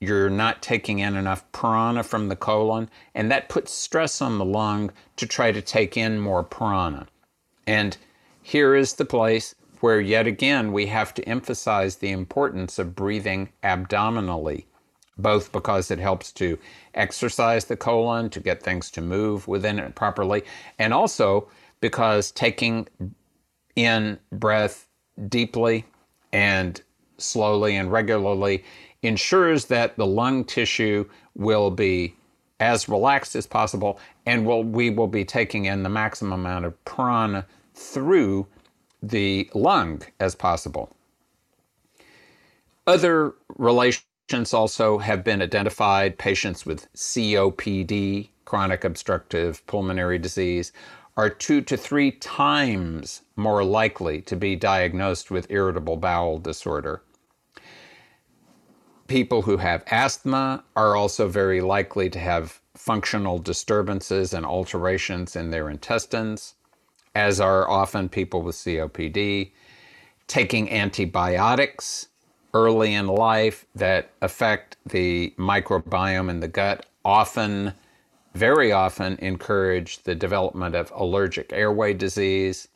you're 0.00 0.30
not 0.30 0.62
taking 0.62 1.00
in 1.00 1.16
enough 1.16 1.50
prana 1.52 2.02
from 2.02 2.28
the 2.28 2.36
colon, 2.36 2.88
and 3.14 3.30
that 3.30 3.48
puts 3.48 3.72
stress 3.72 4.22
on 4.22 4.38
the 4.38 4.44
lung 4.44 4.92
to 5.16 5.26
try 5.26 5.50
to 5.50 5.60
take 5.60 5.96
in 5.96 6.20
more 6.20 6.44
prana. 6.44 7.06
And 7.66 7.96
here 8.42 8.74
is 8.74 8.94
the 8.94 9.04
place 9.04 9.54
where, 9.80 10.00
yet 10.00 10.26
again, 10.26 10.72
we 10.72 10.86
have 10.86 11.12
to 11.14 11.28
emphasize 11.28 11.96
the 11.96 12.10
importance 12.10 12.78
of 12.78 12.94
breathing 12.94 13.50
abdominally, 13.62 14.66
both 15.16 15.52
because 15.52 15.90
it 15.90 15.98
helps 15.98 16.32
to 16.32 16.58
exercise 16.94 17.64
the 17.64 17.76
colon, 17.76 18.30
to 18.30 18.40
get 18.40 18.62
things 18.62 18.90
to 18.92 19.00
move 19.00 19.48
within 19.48 19.78
it 19.78 19.94
properly, 19.94 20.42
and 20.78 20.94
also 20.94 21.48
because 21.80 22.30
taking 22.30 22.88
in 23.76 24.18
breath 24.32 24.88
deeply 25.28 25.84
and 26.32 26.82
slowly 27.18 27.76
and 27.76 27.92
regularly 27.92 28.64
ensures 29.02 29.66
that 29.66 29.96
the 29.96 30.06
lung 30.06 30.44
tissue 30.44 31.04
will 31.34 31.70
be 31.70 32.14
as 32.60 32.88
relaxed 32.88 33.36
as 33.36 33.46
possible 33.46 34.00
and 34.26 34.44
will, 34.44 34.64
we 34.64 34.90
will 34.90 35.06
be 35.06 35.24
taking 35.24 35.66
in 35.66 35.82
the 35.82 35.88
maximum 35.88 36.40
amount 36.40 36.64
of 36.64 36.84
prana 36.84 37.46
through 37.74 38.46
the 39.02 39.48
lung 39.54 40.02
as 40.18 40.34
possible. 40.34 40.90
Other 42.86 43.34
relations 43.56 44.52
also 44.52 44.98
have 44.98 45.22
been 45.22 45.42
identified. 45.42 46.18
Patients 46.18 46.66
with 46.66 46.92
COPD, 46.94 48.30
chronic 48.44 48.82
obstructive 48.82 49.64
pulmonary 49.66 50.18
disease, 50.18 50.72
are 51.16 51.28
two 51.28 51.60
to 51.60 51.76
three 51.76 52.12
times 52.12 53.22
more 53.36 53.62
likely 53.62 54.20
to 54.22 54.36
be 54.36 54.56
diagnosed 54.56 55.30
with 55.30 55.50
irritable 55.50 55.96
bowel 55.96 56.38
disorder. 56.38 57.02
People 59.08 59.42
who 59.42 59.56
have 59.56 59.84
asthma 59.90 60.62
are 60.76 60.94
also 60.94 61.28
very 61.28 61.62
likely 61.62 62.10
to 62.10 62.18
have 62.18 62.60
functional 62.74 63.38
disturbances 63.38 64.34
and 64.34 64.44
alterations 64.46 65.34
in 65.34 65.50
their 65.50 65.70
intestines, 65.70 66.54
as 67.14 67.40
are 67.40 67.68
often 67.68 68.08
people 68.10 68.42
with 68.42 68.54
COPD. 68.54 69.50
Taking 70.26 70.70
antibiotics 70.70 72.08
early 72.52 72.92
in 72.92 73.06
life 73.06 73.64
that 73.74 74.10
affect 74.20 74.76
the 74.84 75.34
microbiome 75.38 76.28
in 76.28 76.40
the 76.40 76.48
gut 76.48 76.84
often 77.02 77.72
very 78.34 78.72
often 78.72 79.16
encourage 79.20 80.02
the 80.02 80.14
development 80.14 80.74
of 80.74 80.92
allergic 80.94 81.50
airway 81.52 81.94
disease. 81.94 82.68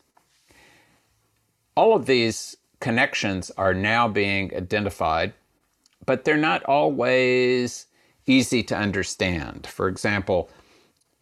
All 1.74 1.94
of 1.94 2.06
these 2.06 2.56
connections 2.80 3.50
are 3.58 3.74
now 3.74 4.08
being 4.08 4.54
identified, 4.56 5.34
but 6.06 6.24
they're 6.24 6.36
not 6.36 6.64
always 6.64 7.86
easy 8.26 8.62
to 8.62 8.76
understand. 8.76 9.66
For 9.66 9.88
example, 9.88 10.50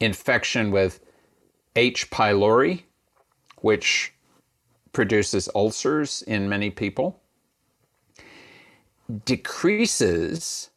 infection 0.00 0.70
with 0.70 1.00
H. 1.76 2.10
pylori, 2.10 2.82
which 3.58 4.12
produces 4.92 5.48
ulcers 5.54 6.22
in 6.22 6.48
many 6.48 6.70
people, 6.70 7.20
decreases 9.24 10.70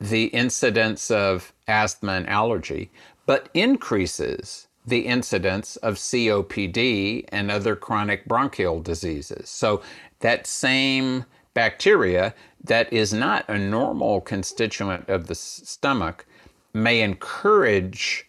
the 0.00 0.24
incidence 0.26 1.10
of 1.10 1.52
asthma 1.68 2.12
and 2.12 2.28
allergy, 2.28 2.90
but 3.24 3.48
increases 3.54 4.66
the 4.84 5.00
incidence 5.00 5.76
of 5.76 5.94
COPD 5.94 7.24
and 7.28 7.50
other 7.50 7.76
chronic 7.76 8.26
bronchial 8.26 8.80
diseases. 8.80 9.48
So 9.48 9.80
that 10.20 10.46
same 10.46 11.24
bacteria 11.54 12.34
that 12.64 12.92
is 12.92 13.12
not 13.12 13.48
a 13.48 13.58
normal 13.58 14.20
constituent 14.20 15.08
of 15.08 15.26
the 15.26 15.34
stomach 15.34 16.26
may 16.72 17.00
encourage 17.00 18.26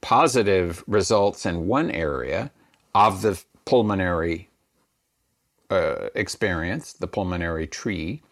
positive 0.00 0.82
results 0.86 1.46
in 1.46 1.66
one 1.66 1.90
area 1.90 2.50
of 2.94 3.22
the 3.22 3.40
pulmonary 3.64 4.48
uh, 5.70 6.08
experience, 6.14 6.92
the 6.92 7.06
pulmonary 7.06 7.66
tree, 7.66 8.22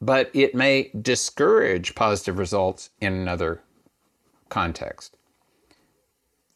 but 0.00 0.30
it 0.32 0.54
may 0.54 0.90
discourage 1.00 1.94
positive 1.94 2.38
results 2.38 2.90
in 3.00 3.12
another 3.12 3.60
context. 4.48 5.16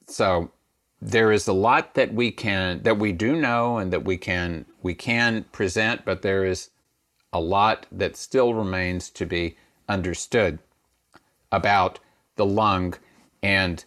So 0.07 0.51
there 1.07 1.33
is 1.33 1.47
a 1.47 1.53
lot 1.53 1.93
that 1.95 2.15
we 2.15 2.31
can 2.31 2.83
that 2.83 2.99
we 2.99 3.13
do 3.13 3.37
know 3.37 3.77
and 3.77 3.93
that 3.93 4.05
we 4.07 4.17
can 4.17 4.65
we 4.83 4.95
can 4.95 5.45
present, 5.53 6.03
but 6.07 6.23
there 6.23 6.47
is 6.47 6.71
a 7.31 7.41
lot 7.41 7.87
that 7.93 8.17
still 8.17 8.55
remains 8.55 9.11
to 9.11 9.27
be 9.27 9.59
understood 9.87 10.59
about 11.53 12.01
the 12.37 12.47
lung 12.47 12.95
and 13.43 13.85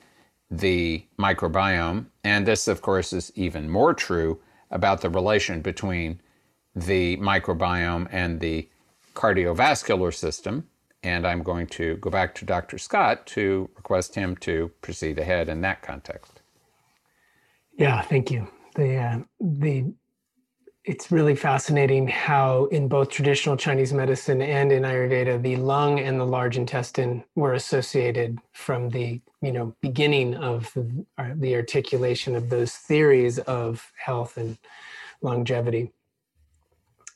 the 0.52 1.06
microbiome. 1.18 2.06
And 2.24 2.46
this, 2.46 2.68
of 2.68 2.84
course, 2.84 3.12
is 3.12 3.32
even 3.34 3.68
more 3.68 3.96
true 3.96 4.40
about 4.70 5.02
the 5.02 5.10
relation 5.10 5.62
between 5.62 6.22
the 6.76 7.18
microbiome 7.18 8.08
and 8.12 8.40
the 8.40 8.70
cardiovascular 9.16 10.14
system. 10.14 10.68
And 11.02 11.26
I'm 11.26 11.42
going 11.42 11.66
to 11.68 11.96
go 11.98 12.12
back 12.12 12.36
to 12.36 12.46
Dr. 12.46 12.78
Scott 12.78 13.26
to 13.28 13.72
request 13.76 14.14
him 14.14 14.36
to 14.38 14.70
proceed 14.82 15.18
ahead 15.18 15.50
in 15.50 15.62
that 15.62 15.82
context. 15.82 16.37
Yeah, 17.78 18.02
thank 18.02 18.32
you. 18.32 18.48
The, 18.76 18.98
uh, 18.98 19.20
the, 19.42 19.94
it's 20.86 21.12
really 21.12 21.36
fascinating 21.36 22.08
how 22.08 22.66
in 22.66 22.88
both 22.88 23.10
traditional 23.10 23.58
Chinese 23.58 23.94
medicine 23.94 24.42
and 24.42 24.72
in 24.72 24.84
Ayurveda, 24.84 25.42
the 25.42 25.58
lung 25.58 26.00
and 26.00 26.20
the 26.20 26.26
large 26.26 26.58
intestine 26.58 27.24
were 27.36 27.54
associated 27.54 28.40
from 28.54 28.90
the 28.90 29.22
you 29.42 29.52
know 29.52 29.76
beginning 29.82 30.36
of 30.36 30.72
the 31.36 31.56
articulation 31.56 32.36
of 32.36 32.50
those 32.50 32.74
theories 32.74 33.40
of 33.40 33.92
health 33.98 34.38
and 34.38 34.58
longevity. 35.22 35.92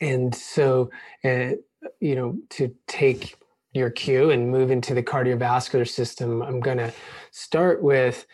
And 0.01 0.33
so, 0.33 0.89
uh, 1.23 1.51
you 1.99 2.15
know, 2.15 2.37
to 2.51 2.73
take 2.87 3.35
your 3.73 3.89
cue 3.89 4.31
and 4.31 4.49
move 4.51 4.71
into 4.71 4.93
the 4.93 5.03
cardiovascular 5.03 5.87
system, 5.87 6.41
I'm 6.41 6.59
going 6.59 6.77
to 6.77 6.93
start 7.31 7.81
with, 7.81 8.25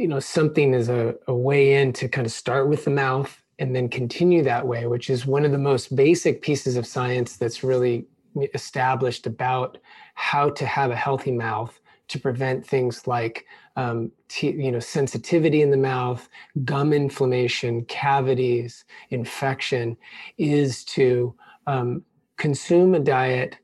you 0.00 0.08
know, 0.08 0.18
something 0.18 0.74
as 0.74 0.88
a, 0.88 1.14
a 1.28 1.34
way 1.34 1.74
in 1.74 1.92
to 1.92 2.08
kind 2.08 2.26
of 2.26 2.32
start 2.32 2.68
with 2.68 2.86
the 2.86 2.90
mouth 2.90 3.42
and 3.58 3.76
then 3.76 3.86
continue 3.86 4.42
that 4.42 4.66
way, 4.66 4.86
which 4.86 5.10
is 5.10 5.26
one 5.26 5.44
of 5.44 5.52
the 5.52 5.58
most 5.58 5.94
basic 5.94 6.40
pieces 6.40 6.76
of 6.76 6.86
science 6.86 7.36
that's 7.36 7.62
really 7.62 8.06
established 8.54 9.26
about 9.26 9.76
how 10.14 10.48
to 10.48 10.64
have 10.64 10.90
a 10.90 10.96
healthy 10.96 11.30
mouth 11.30 11.78
to 12.08 12.18
prevent 12.18 12.66
things 12.66 13.06
like 13.06 13.44
um, 13.76 14.10
t- 14.28 14.50
you 14.50 14.72
know 14.72 14.80
sensitivity 14.80 15.62
in 15.62 15.70
the 15.70 15.76
mouth 15.76 16.28
gum 16.64 16.92
inflammation 16.92 17.84
cavities 17.84 18.84
infection 19.10 19.96
is 20.38 20.84
to 20.84 21.34
um, 21.66 22.02
consume 22.36 22.94
a 22.94 22.98
diet 22.98 23.58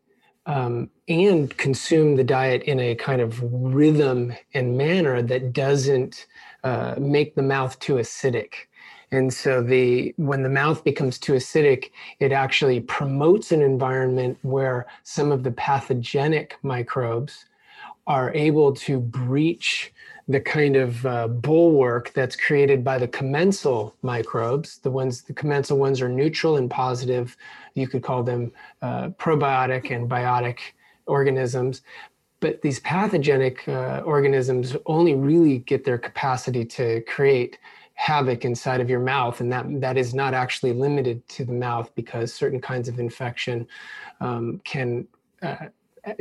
um, 0.47 0.89
and 1.09 1.57
consume 1.57 2.17
the 2.17 2.25
diet 2.25 2.63
in 2.63 2.81
a 2.81 2.95
kind 2.95 3.21
of 3.21 3.41
rhythm 3.43 4.33
and 4.55 4.77
manner 4.77 5.23
that 5.23 5.53
doesn't 5.53 6.27
uh, 6.65 6.95
make 6.99 7.35
the 7.35 7.43
mouth 7.43 7.79
too 7.81 7.95
acidic. 7.95 8.55
And 9.13 9.33
so 9.33 9.63
the 9.63 10.15
when 10.17 10.43
the 10.43 10.49
mouth 10.49 10.83
becomes 10.83 11.19
too 11.19 11.35
acidic, 11.35 11.91
it 12.19 12.33
actually 12.33 12.81
promotes 12.81 13.53
an 13.53 13.63
environment 13.63 14.39
where 14.43 14.87
some 15.05 15.31
of 15.31 15.43
the 15.43 15.53
pathogenic 15.53 16.57
microbes 16.63 17.45
are 18.07 18.33
able 18.35 18.73
to 18.73 19.01
breach 19.01 19.93
the 20.29 20.41
kind 20.41 20.77
of 20.77 21.07
uh, 21.07 21.29
bulwark 21.29 22.13
that's 22.13 22.35
created 22.35 22.83
by 22.83 22.99
the 22.99 23.07
commensal 23.09 23.95
microbes. 24.03 24.79
The 24.79 24.91
ones, 24.91 25.23
the 25.23 25.33
commensal 25.33 25.79
ones 25.79 26.01
are 26.01 26.09
neutral 26.09 26.57
and 26.57 26.69
positive. 26.69 27.37
You 27.75 27.87
could 27.87 28.03
call 28.03 28.23
them 28.25 28.53
uh, 28.83 29.11
probiotic 29.11 29.95
and 29.95 30.11
biotic 30.11 30.59
organisms. 31.07 31.83
But 32.41 32.61
these 32.61 32.81
pathogenic 32.81 33.67
uh, 33.69 34.03
organisms 34.05 34.77
only 34.87 35.15
really 35.15 35.59
get 35.59 35.85
their 35.85 35.99
capacity 35.99 36.65
to 36.65 37.01
create 37.03 37.59
havoc 37.95 38.45
inside 38.45 38.81
of 38.81 38.91
your 38.91 39.01
mouth, 39.01 39.41
and 39.41 39.51
that 39.51 39.65
that 39.81 39.97
is 39.97 40.13
not 40.13 40.35
actually 40.35 40.75
limited 40.75 41.27
to 41.29 41.45
the 41.47 41.53
mouth 41.53 41.91
because 41.95 42.33
certain 42.35 42.61
kinds 42.61 42.89
of 42.89 42.99
infection 42.99 43.67
um, 44.21 44.61
can 44.65 45.09
uh, 45.41 45.69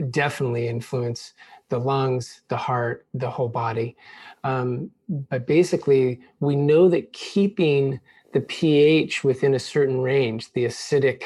definitely 0.10 0.68
influence 0.68 1.34
the 1.70 1.80
lungs, 1.80 2.42
the 2.48 2.58
heart, 2.58 3.06
the 3.14 3.30
whole 3.30 3.50
body. 3.50 3.96
Um, 4.44 4.92
but 5.30 5.48
basically, 5.48 6.22
we 6.40 6.56
know 6.56 6.90
that 6.90 7.14
keeping 7.14 8.00
the 8.34 8.42
pH 8.42 9.24
within 9.24 9.56
a 9.56 9.60
certain 9.60 10.02
range, 10.02 10.52
the 10.54 10.66
acidic 10.66 11.24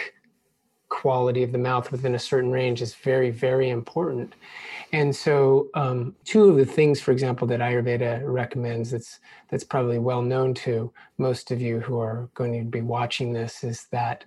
quality 0.89 1.43
of 1.43 1.51
the 1.51 1.57
mouth 1.57 1.91
within 1.91 2.15
a 2.15 2.19
certain 2.19 2.51
range 2.51 2.81
is 2.81 2.95
very, 2.95 3.29
very 3.29 3.69
important. 3.69 4.33
And 4.91 5.15
so, 5.15 5.69
um, 5.75 6.15
two 6.25 6.49
of 6.49 6.57
the 6.57 6.65
things, 6.65 6.99
for 6.99 7.11
example, 7.11 7.47
that 7.47 7.59
Ayurveda 7.59 8.21
recommends 8.23 8.91
that's 8.91 9.19
that's 9.49 9.63
probably 9.63 9.99
well 9.99 10.21
known 10.21 10.53
to 10.55 10.91
most 11.17 11.51
of 11.51 11.61
you 11.61 11.79
who 11.79 11.99
are 11.99 12.29
going 12.33 12.53
to 12.57 12.65
be 12.65 12.81
watching 12.81 13.33
this 13.33 13.63
is 13.63 13.85
that 13.91 14.25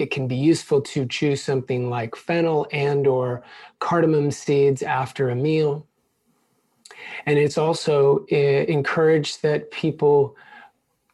it 0.00 0.10
can 0.10 0.26
be 0.26 0.36
useful 0.36 0.80
to 0.80 1.06
chew 1.06 1.36
something 1.36 1.90
like 1.90 2.16
fennel 2.16 2.66
and 2.72 3.06
or 3.06 3.42
cardamom 3.78 4.30
seeds 4.30 4.82
after 4.82 5.30
a 5.30 5.36
meal. 5.36 5.86
And 7.26 7.38
it's 7.38 7.58
also 7.58 8.26
uh, 8.32 8.36
encouraged 8.36 9.42
that 9.42 9.70
people 9.70 10.36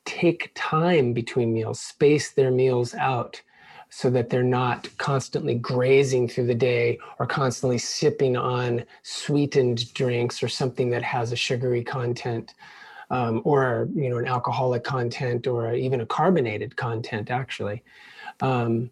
take 0.05 0.53
time 0.55 1.13
between 1.13 1.53
meals, 1.53 1.81
space 1.81 2.31
their 2.31 2.51
meals 2.51 2.95
out 2.95 3.43
so 3.91 4.11
that 4.11 4.31
they're 4.31 4.43
not 4.43 4.89
constantly 4.99 5.55
grazing 5.55 6.29
through 6.29 6.47
the 6.47 6.55
day 6.55 6.99
or 7.19 7.27
constantly 7.27 7.79
sipping 7.79 8.37
on 8.37 8.85
sweetened 9.03 9.93
drinks 9.95 10.43
or 10.43 10.49
something 10.49 10.91
that 10.91 11.03
has 11.03 11.33
a 11.33 11.37
sugary 11.37 11.83
content 11.83 12.55
um, 13.11 13.41
or 13.45 13.89
you 13.95 14.09
know 14.09 14.19
an 14.19 14.27
alcoholic 14.27 14.83
content 14.83 15.47
or 15.47 15.73
even 15.75 16.01
a 16.01 16.07
carbonated 16.07 16.77
content 16.77 17.31
actually 17.31 17.83
um, 18.41 18.91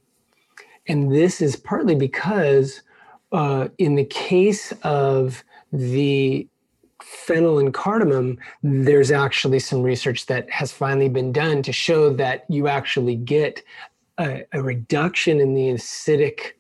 and 0.86 1.12
this 1.12 1.40
is 1.40 1.56
partly 1.56 1.94
because 1.94 2.82
uh, 3.32 3.68
in 3.78 3.94
the 3.94 4.04
case 4.04 4.72
of 4.82 5.42
the 5.72 6.46
fennel 7.02 7.58
and 7.58 7.74
cardamom, 7.74 8.38
there's 8.62 9.10
actually 9.10 9.58
some 9.58 9.82
research 9.82 10.26
that 10.26 10.48
has 10.50 10.72
finally 10.72 11.08
been 11.08 11.32
done 11.32 11.62
to 11.62 11.72
show 11.72 12.10
that 12.10 12.44
you 12.48 12.68
actually 12.68 13.16
get 13.16 13.62
a, 14.18 14.44
a 14.52 14.62
reduction 14.62 15.40
in 15.40 15.54
the 15.54 15.68
acidic 15.70 16.52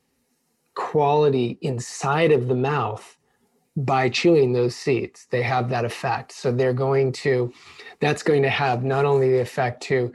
quality 0.74 1.58
inside 1.60 2.32
of 2.32 2.48
the 2.48 2.54
mouth 2.54 3.16
by 3.76 4.08
chewing 4.08 4.52
those 4.52 4.74
seeds. 4.74 5.26
They 5.30 5.42
have 5.42 5.68
that 5.70 5.84
effect. 5.84 6.32
So 6.32 6.52
they're 6.52 6.72
going 6.72 7.12
to, 7.12 7.52
that's 8.00 8.22
going 8.22 8.42
to 8.42 8.50
have 8.50 8.84
not 8.84 9.04
only 9.04 9.30
the 9.30 9.40
effect 9.40 9.82
to 9.84 10.12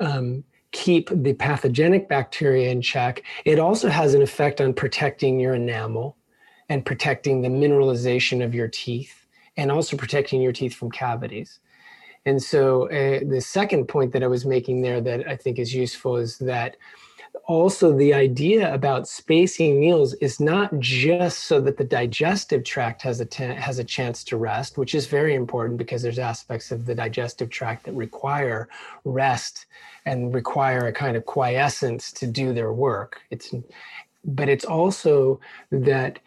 um, 0.00 0.44
keep 0.72 1.10
the 1.12 1.34
pathogenic 1.34 2.08
bacteria 2.08 2.70
in 2.70 2.82
check, 2.82 3.22
it 3.44 3.58
also 3.58 3.88
has 3.88 4.14
an 4.14 4.22
effect 4.22 4.60
on 4.60 4.74
protecting 4.74 5.40
your 5.40 5.54
enamel 5.54 6.16
and 6.68 6.84
protecting 6.84 7.40
the 7.40 7.48
mineralization 7.48 8.44
of 8.44 8.54
your 8.54 8.68
teeth 8.68 9.26
and 9.56 9.72
also 9.72 9.96
protecting 9.96 10.40
your 10.40 10.52
teeth 10.52 10.74
from 10.74 10.90
cavities. 10.90 11.60
And 12.26 12.42
so 12.42 12.88
uh, 12.90 13.20
the 13.26 13.40
second 13.40 13.86
point 13.86 14.12
that 14.12 14.22
I 14.22 14.26
was 14.26 14.44
making 14.44 14.82
there 14.82 15.00
that 15.00 15.26
I 15.26 15.36
think 15.36 15.58
is 15.58 15.74
useful 15.74 16.16
is 16.16 16.36
that 16.38 16.76
also 17.46 17.92
the 17.92 18.14
idea 18.14 18.72
about 18.72 19.08
spacing 19.08 19.80
meals 19.80 20.14
is 20.14 20.40
not 20.40 20.78
just 20.78 21.44
so 21.44 21.60
that 21.60 21.76
the 21.76 21.84
digestive 21.84 22.64
tract 22.64 23.02
has 23.02 23.20
a 23.20 23.24
ten, 23.24 23.56
has 23.56 23.78
a 23.78 23.84
chance 23.84 24.24
to 24.24 24.36
rest, 24.36 24.78
which 24.78 24.94
is 24.94 25.06
very 25.06 25.34
important 25.34 25.78
because 25.78 26.02
there's 26.02 26.18
aspects 26.18 26.70
of 26.70 26.86
the 26.86 26.94
digestive 26.94 27.50
tract 27.50 27.84
that 27.84 27.94
require 27.94 28.68
rest 29.04 29.66
and 30.06 30.34
require 30.34 30.86
a 30.86 30.92
kind 30.92 31.16
of 31.16 31.26
quiescence 31.26 32.12
to 32.12 32.26
do 32.26 32.52
their 32.52 32.72
work. 32.72 33.20
It's 33.30 33.54
but 34.24 34.48
it's 34.48 34.64
also 34.64 35.40
that 35.70 36.18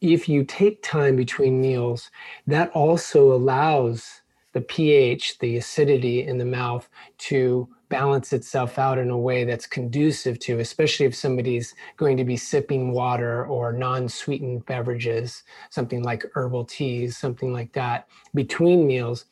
if 0.00 0.28
you 0.28 0.44
take 0.44 0.82
time 0.82 1.16
between 1.16 1.60
meals, 1.60 2.10
that 2.46 2.70
also 2.72 3.32
allows 3.32 4.20
the 4.56 4.62
pH, 4.62 5.38
the 5.40 5.58
acidity 5.58 6.26
in 6.26 6.38
the 6.38 6.44
mouth, 6.46 6.88
to 7.18 7.68
balance 7.90 8.32
itself 8.32 8.78
out 8.78 8.96
in 8.96 9.10
a 9.10 9.18
way 9.18 9.44
that's 9.44 9.66
conducive 9.66 10.38
to, 10.38 10.60
especially 10.60 11.04
if 11.04 11.14
somebody's 11.14 11.74
going 11.98 12.16
to 12.16 12.24
be 12.24 12.38
sipping 12.38 12.90
water 12.90 13.44
or 13.44 13.70
non 13.70 14.08
sweetened 14.08 14.64
beverages, 14.64 15.42
something 15.68 16.02
like 16.02 16.24
herbal 16.32 16.64
teas, 16.64 17.18
something 17.18 17.52
like 17.52 17.70
that, 17.74 18.08
between 18.34 18.86
meals 18.86 19.26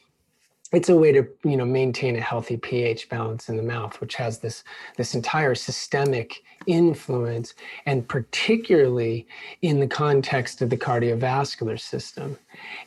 it's 0.72 0.88
a 0.88 0.96
way 0.96 1.12
to 1.12 1.26
you 1.44 1.56
know 1.56 1.64
maintain 1.64 2.16
a 2.16 2.20
healthy 2.20 2.56
pH 2.56 3.08
balance 3.08 3.48
in 3.48 3.56
the 3.56 3.62
mouth, 3.62 4.00
which 4.00 4.14
has 4.16 4.38
this 4.38 4.64
this 4.96 5.14
entire 5.14 5.54
systemic 5.54 6.42
influence, 6.66 7.54
and 7.86 8.08
particularly 8.08 9.26
in 9.62 9.80
the 9.80 9.86
context 9.86 10.62
of 10.62 10.70
the 10.70 10.76
cardiovascular 10.76 11.78
system. 11.78 12.38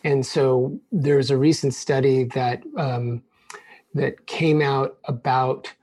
And 0.04 0.26
so 0.26 0.80
there's 0.92 1.32
a 1.32 1.38
recent 1.38 1.74
study 1.74 2.26
that 2.26 2.64
um, 2.78 3.24
that 3.94 4.26
came 4.28 4.62
out 4.62 4.98
about 5.06 5.74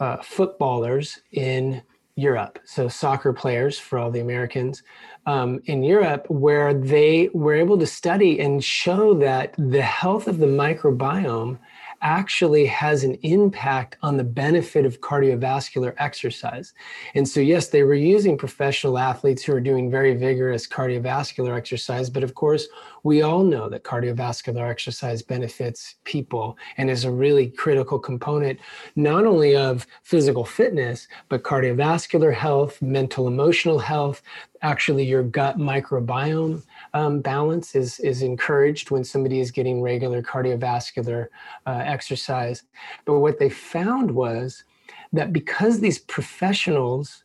uh, 0.00 0.18
footballers 0.22 1.20
in 1.32 1.82
Europe, 2.16 2.58
so 2.64 2.88
soccer 2.88 3.32
players 3.32 3.78
for 3.78 3.98
all 3.98 4.10
the 4.10 4.20
Americans 4.20 4.82
um, 5.26 5.60
in 5.66 5.82
Europe, 5.82 6.26
where 6.28 6.72
they 6.72 7.28
were 7.32 7.54
able 7.54 7.78
to 7.78 7.86
study 7.86 8.40
and 8.40 8.62
show 8.62 9.14
that 9.14 9.54
the 9.58 9.82
health 9.82 10.28
of 10.28 10.38
the 10.38 10.46
microbiome 10.46 11.58
actually 12.02 12.66
has 12.66 13.04
an 13.04 13.14
impact 13.22 13.96
on 14.02 14.16
the 14.16 14.24
benefit 14.24 14.84
of 14.84 15.00
cardiovascular 15.00 15.94
exercise. 15.98 16.74
And 17.14 17.28
so, 17.28 17.40
yes, 17.40 17.68
they 17.68 17.82
were 17.82 17.94
using 17.94 18.36
professional 18.36 18.98
athletes 18.98 19.42
who 19.42 19.52
are 19.54 19.60
doing 19.60 19.90
very 19.90 20.14
vigorous 20.14 20.66
cardiovascular 20.66 21.56
exercise, 21.56 22.10
but 22.10 22.22
of 22.22 22.34
course, 22.34 22.68
we 23.02 23.22
all 23.22 23.44
know 23.44 23.68
that 23.68 23.84
cardiovascular 23.84 24.68
exercise 24.68 25.22
benefits 25.22 25.94
people 26.02 26.58
and 26.76 26.90
is 26.90 27.04
a 27.04 27.10
really 27.10 27.48
critical 27.48 28.00
component, 28.00 28.58
not 28.96 29.24
only 29.24 29.54
of 29.54 29.86
physical 30.02 30.44
fitness, 30.44 31.06
but 31.28 31.44
cardiovascular 31.44 32.34
health, 32.34 32.82
mental, 32.82 33.28
emotional 33.28 33.78
health, 33.78 34.22
actually 34.62 35.04
your 35.04 35.22
gut 35.22 35.58
microbiome 35.58 36.62
um, 36.94 37.20
balance 37.20 37.76
is, 37.76 38.00
is 38.00 38.22
encouraged 38.22 38.90
when 38.90 39.04
somebody 39.04 39.38
is 39.38 39.50
getting 39.50 39.80
regular 39.80 40.22
cardiovascular 40.22 41.28
uh, 41.66 41.82
exercise. 41.86 42.62
But 43.04 43.20
what 43.20 43.38
they 43.38 43.48
found 43.48 44.10
was 44.10 44.64
that 45.12 45.32
because 45.32 45.80
these 45.80 45.98
professionals 45.98 47.24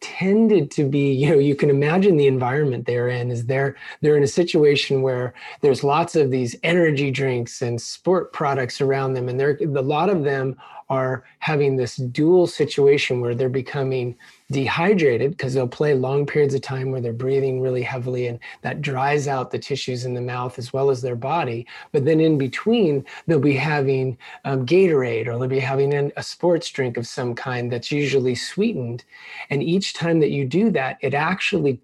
tended 0.00 0.70
to 0.70 0.88
be 0.88 1.12
you 1.12 1.28
know 1.28 1.38
you 1.38 1.56
can 1.56 1.70
imagine 1.70 2.16
the 2.16 2.28
environment 2.28 2.86
they're 2.86 3.08
in 3.08 3.32
is 3.32 3.46
they're 3.46 3.74
they're 4.00 4.16
in 4.16 4.22
a 4.22 4.28
situation 4.28 5.02
where 5.02 5.34
there's 5.60 5.82
lots 5.82 6.14
of 6.14 6.30
these 6.30 6.54
energy 6.62 7.10
drinks 7.10 7.62
and 7.62 7.80
sport 7.80 8.32
products 8.32 8.80
around 8.80 9.14
them 9.14 9.28
and 9.28 9.40
they're 9.40 9.58
a 9.60 9.82
lot 9.82 10.08
of 10.08 10.22
them 10.22 10.56
are 10.88 11.24
having 11.40 11.76
this 11.76 11.96
dual 11.96 12.46
situation 12.46 13.20
where 13.20 13.34
they're 13.34 13.48
becoming 13.48 14.16
dehydrated 14.50 15.32
because 15.32 15.52
they'll 15.52 15.68
play 15.68 15.94
long 15.94 16.24
periods 16.24 16.54
of 16.54 16.62
time 16.62 16.90
where 16.90 17.00
they're 17.00 17.12
breathing 17.12 17.60
really 17.60 17.82
heavily 17.82 18.26
and 18.26 18.38
that 18.62 18.80
dries 18.80 19.28
out 19.28 19.50
the 19.50 19.58
tissues 19.58 20.04
in 20.04 20.14
the 20.14 20.20
mouth 20.20 20.58
as 20.58 20.72
well 20.72 20.88
as 20.88 21.02
their 21.02 21.16
body. 21.16 21.66
But 21.92 22.06
then 22.06 22.20
in 22.20 22.38
between, 22.38 23.04
they'll 23.26 23.40
be 23.40 23.56
having 23.56 24.16
um, 24.44 24.64
Gatorade 24.64 25.26
or 25.26 25.38
they'll 25.38 25.48
be 25.48 25.58
having 25.58 25.92
an, 25.92 26.12
a 26.16 26.22
sports 26.22 26.70
drink 26.70 26.96
of 26.96 27.06
some 27.06 27.34
kind 27.34 27.70
that's 27.70 27.92
usually 27.92 28.34
sweetened. 28.34 29.04
And 29.50 29.62
each 29.62 29.92
time 29.92 30.20
that 30.20 30.30
you 30.30 30.46
do 30.46 30.70
that, 30.70 30.98
it 31.02 31.14
actually 31.14 31.80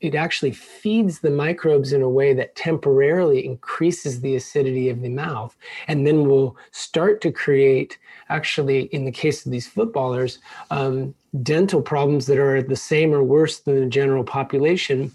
it 0.00 0.14
actually 0.14 0.50
feeds 0.50 1.20
the 1.20 1.30
microbes 1.30 1.92
in 1.92 2.02
a 2.02 2.08
way 2.08 2.34
that 2.34 2.54
temporarily 2.54 3.44
increases 3.44 4.20
the 4.20 4.36
acidity 4.36 4.90
of 4.90 5.00
the 5.00 5.08
mouth 5.08 5.56
and 5.88 6.06
then 6.06 6.28
will 6.28 6.54
start 6.70 7.22
to 7.22 7.32
create 7.32 7.98
actually 8.28 8.82
in 8.94 9.06
the 9.06 9.10
case 9.10 9.46
of 9.46 9.52
these 9.52 9.66
footballers 9.66 10.38
um, 10.70 11.14
dental 11.42 11.82
problems 11.82 12.26
that 12.26 12.38
are 12.38 12.62
the 12.62 12.76
same 12.76 13.12
or 13.12 13.22
worse 13.22 13.60
than 13.60 13.80
the 13.80 13.86
general 13.86 14.24
population 14.24 15.12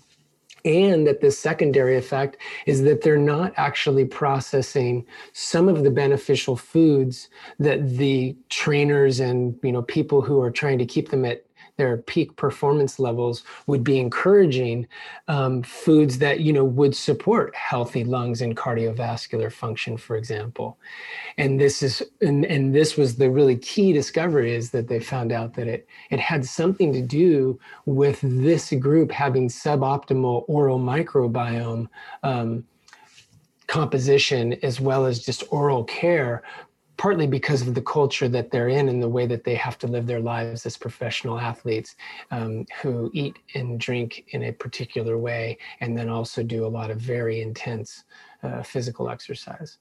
and 0.63 1.07
that 1.07 1.21
the 1.21 1.31
secondary 1.31 1.97
effect 1.97 2.37
is 2.65 2.83
that 2.83 3.01
they're 3.01 3.17
not 3.17 3.53
actually 3.57 4.05
processing 4.05 5.05
some 5.33 5.67
of 5.67 5.83
the 5.83 5.89
beneficial 5.89 6.55
foods 6.55 7.29
that 7.59 7.97
the 7.97 8.35
trainers 8.49 9.19
and 9.19 9.57
you 9.63 9.71
know 9.71 9.81
people 9.81 10.21
who 10.21 10.39
are 10.39 10.51
trying 10.51 10.77
to 10.77 10.85
keep 10.85 11.09
them 11.09 11.25
at 11.25 11.45
their 11.77 11.97
peak 11.97 12.35
performance 12.35 12.99
levels 12.99 13.43
would 13.67 13.83
be 13.83 13.99
encouraging 13.99 14.87
um, 15.27 15.63
foods 15.63 16.17
that 16.19 16.41
you 16.41 16.53
know 16.53 16.63
would 16.63 16.95
support 16.95 17.55
healthy 17.55 18.03
lungs 18.03 18.41
and 18.41 18.57
cardiovascular 18.57 19.51
function 19.51 19.97
for 19.97 20.15
example. 20.15 20.77
And 21.37 21.59
this 21.59 21.81
is 21.81 22.03
and, 22.21 22.45
and 22.45 22.73
this 22.73 22.97
was 22.97 23.15
the 23.15 23.29
really 23.29 23.57
key 23.57 23.93
discovery 23.93 24.55
is 24.55 24.71
that 24.71 24.87
they 24.87 24.99
found 24.99 25.31
out 25.31 25.53
that 25.55 25.67
it 25.67 25.87
it 26.09 26.19
had 26.19 26.45
something 26.45 26.93
to 26.93 27.01
do 27.01 27.59
with 27.85 28.19
this 28.21 28.71
group 28.73 29.11
having 29.11 29.47
suboptimal 29.47 30.45
oral 30.47 30.79
microbiome 30.79 31.87
um, 32.23 32.65
composition 33.67 34.53
as 34.63 34.81
well 34.81 35.05
as 35.05 35.23
just 35.23 35.43
oral 35.49 35.85
care 35.85 36.43
partly 37.01 37.25
because 37.25 37.63
of 37.63 37.73
the 37.73 37.81
culture 37.81 38.29
that 38.29 38.51
they're 38.51 38.67
in 38.69 38.87
and 38.87 39.01
the 39.01 39.09
way 39.09 39.25
that 39.25 39.43
they 39.43 39.55
have 39.55 39.75
to 39.75 39.87
live 39.87 40.05
their 40.05 40.19
lives 40.19 40.67
as 40.67 40.77
professional 40.77 41.39
athletes 41.39 41.95
um, 42.29 42.63
who 42.79 43.09
eat 43.11 43.39
and 43.55 43.79
drink 43.79 44.23
in 44.33 44.43
a 44.43 44.51
particular 44.51 45.17
way 45.17 45.57
and 45.79 45.97
then 45.97 46.07
also 46.09 46.43
do 46.43 46.63
a 46.63 46.73
lot 46.77 46.91
of 46.91 46.99
very 46.99 47.41
intense 47.41 48.03
uh, 48.43 48.61
physical 48.61 49.09
exercise. 49.09 49.79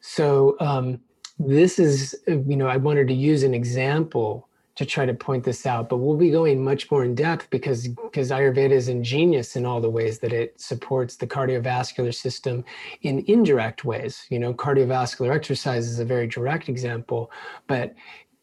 So 0.00 0.56
um, 0.60 1.00
this 1.40 1.80
is, 1.80 2.14
you 2.28 2.56
know, 2.56 2.68
I 2.68 2.76
wanted 2.76 3.08
to 3.08 3.14
use 3.14 3.42
an 3.42 3.52
example 3.52 4.48
to 4.76 4.84
try 4.84 5.06
to 5.06 5.14
point 5.14 5.44
this 5.44 5.66
out, 5.66 5.88
but 5.88 5.98
we'll 5.98 6.16
be 6.16 6.30
going 6.30 6.62
much 6.62 6.90
more 6.90 7.04
in 7.04 7.14
depth 7.14 7.48
because 7.50 7.88
mm-hmm. 7.88 8.06
because 8.06 8.30
Ayurveda 8.30 8.70
is 8.70 8.88
ingenious 8.88 9.56
in 9.56 9.64
all 9.64 9.80
the 9.80 9.90
ways 9.90 10.18
that 10.20 10.32
it 10.32 10.60
supports 10.60 11.16
the 11.16 11.26
cardiovascular 11.26 12.14
system 12.14 12.64
in 13.02 13.24
indirect 13.26 13.84
ways. 13.84 14.26
You 14.30 14.38
know, 14.38 14.52
cardiovascular 14.52 15.34
exercise 15.34 15.86
is 15.86 16.00
a 16.00 16.04
very 16.04 16.26
direct 16.26 16.68
example, 16.68 17.30
but 17.66 17.94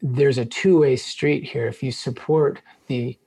there's 0.01 0.37
a 0.37 0.45
two-way 0.45 0.95
street 0.95 1.43
here. 1.43 1.67
If 1.67 1.83
you 1.83 1.91
support 1.91 2.61
the 2.87 3.17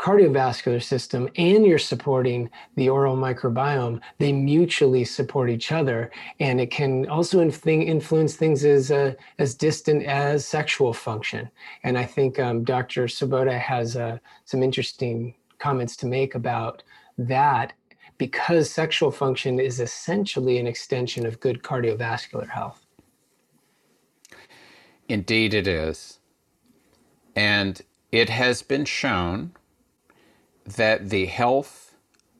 cardiovascular 0.00 0.82
system 0.82 1.28
and 1.36 1.66
you're 1.66 1.78
supporting 1.78 2.48
the 2.76 2.88
oral 2.88 3.16
microbiome, 3.16 4.00
they 4.18 4.32
mutually 4.32 5.04
support 5.04 5.50
each 5.50 5.72
other. 5.72 6.10
And 6.40 6.58
it 6.58 6.70
can 6.70 7.06
also 7.10 7.42
influence 7.42 8.34
things 8.34 8.64
as, 8.64 8.90
uh, 8.90 9.12
as 9.38 9.54
distant 9.54 10.04
as 10.04 10.46
sexual 10.46 10.94
function. 10.94 11.50
And 11.84 11.98
I 11.98 12.06
think 12.06 12.38
um, 12.38 12.64
Dr. 12.64 13.04
Svoboda 13.04 13.58
has 13.58 13.94
uh, 13.94 14.16
some 14.46 14.62
interesting 14.62 15.34
comments 15.58 15.96
to 15.96 16.06
make 16.06 16.34
about 16.34 16.82
that 17.18 17.74
because 18.16 18.70
sexual 18.70 19.10
function 19.10 19.60
is 19.60 19.80
essentially 19.80 20.56
an 20.58 20.66
extension 20.66 21.26
of 21.26 21.40
good 21.40 21.62
cardiovascular 21.62 22.48
health. 22.48 22.86
Indeed, 25.10 25.52
it 25.52 25.68
is. 25.68 26.20
And 27.36 27.82
it 28.10 28.30
has 28.30 28.62
been 28.62 28.86
shown 28.86 29.52
that 30.76 31.10
the 31.10 31.26
health 31.26 31.94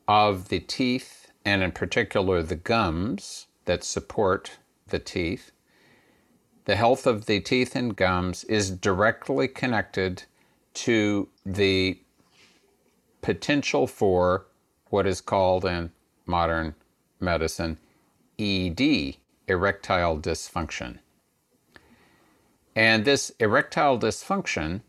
of 0.07 0.49
the 0.49 0.61
teeth, 0.61 1.31
and 1.45 1.63
in 1.63 1.73
particular 1.73 2.43
the 2.43 2.57
gums 2.57 3.47
that 3.65 3.85
support 3.85 4.59
the 4.89 4.99
teeth, 4.99 5.53
the 6.65 6.77
health 6.77 7.07
of 7.07 7.27
the 7.27 7.41
teeth 7.41 7.75
and 7.75 7.97
gums 7.97 8.45
is 8.45 8.71
directly 8.71 9.49
connected 9.49 10.25
to 10.75 11.29
the 11.45 11.99
potential 13.23 13.87
for 13.87 14.47
what 14.89 15.07
is 15.07 15.21
called 15.21 15.65
in 15.65 15.91
modern 16.27 16.75
medicine 17.19 17.79
ED, 18.39 19.17
erectile 19.47 20.19
dysfunction. 20.19 20.99
And 22.77 23.05
this 23.05 23.33
erectile 23.39 23.99
dysfunction 23.99 24.83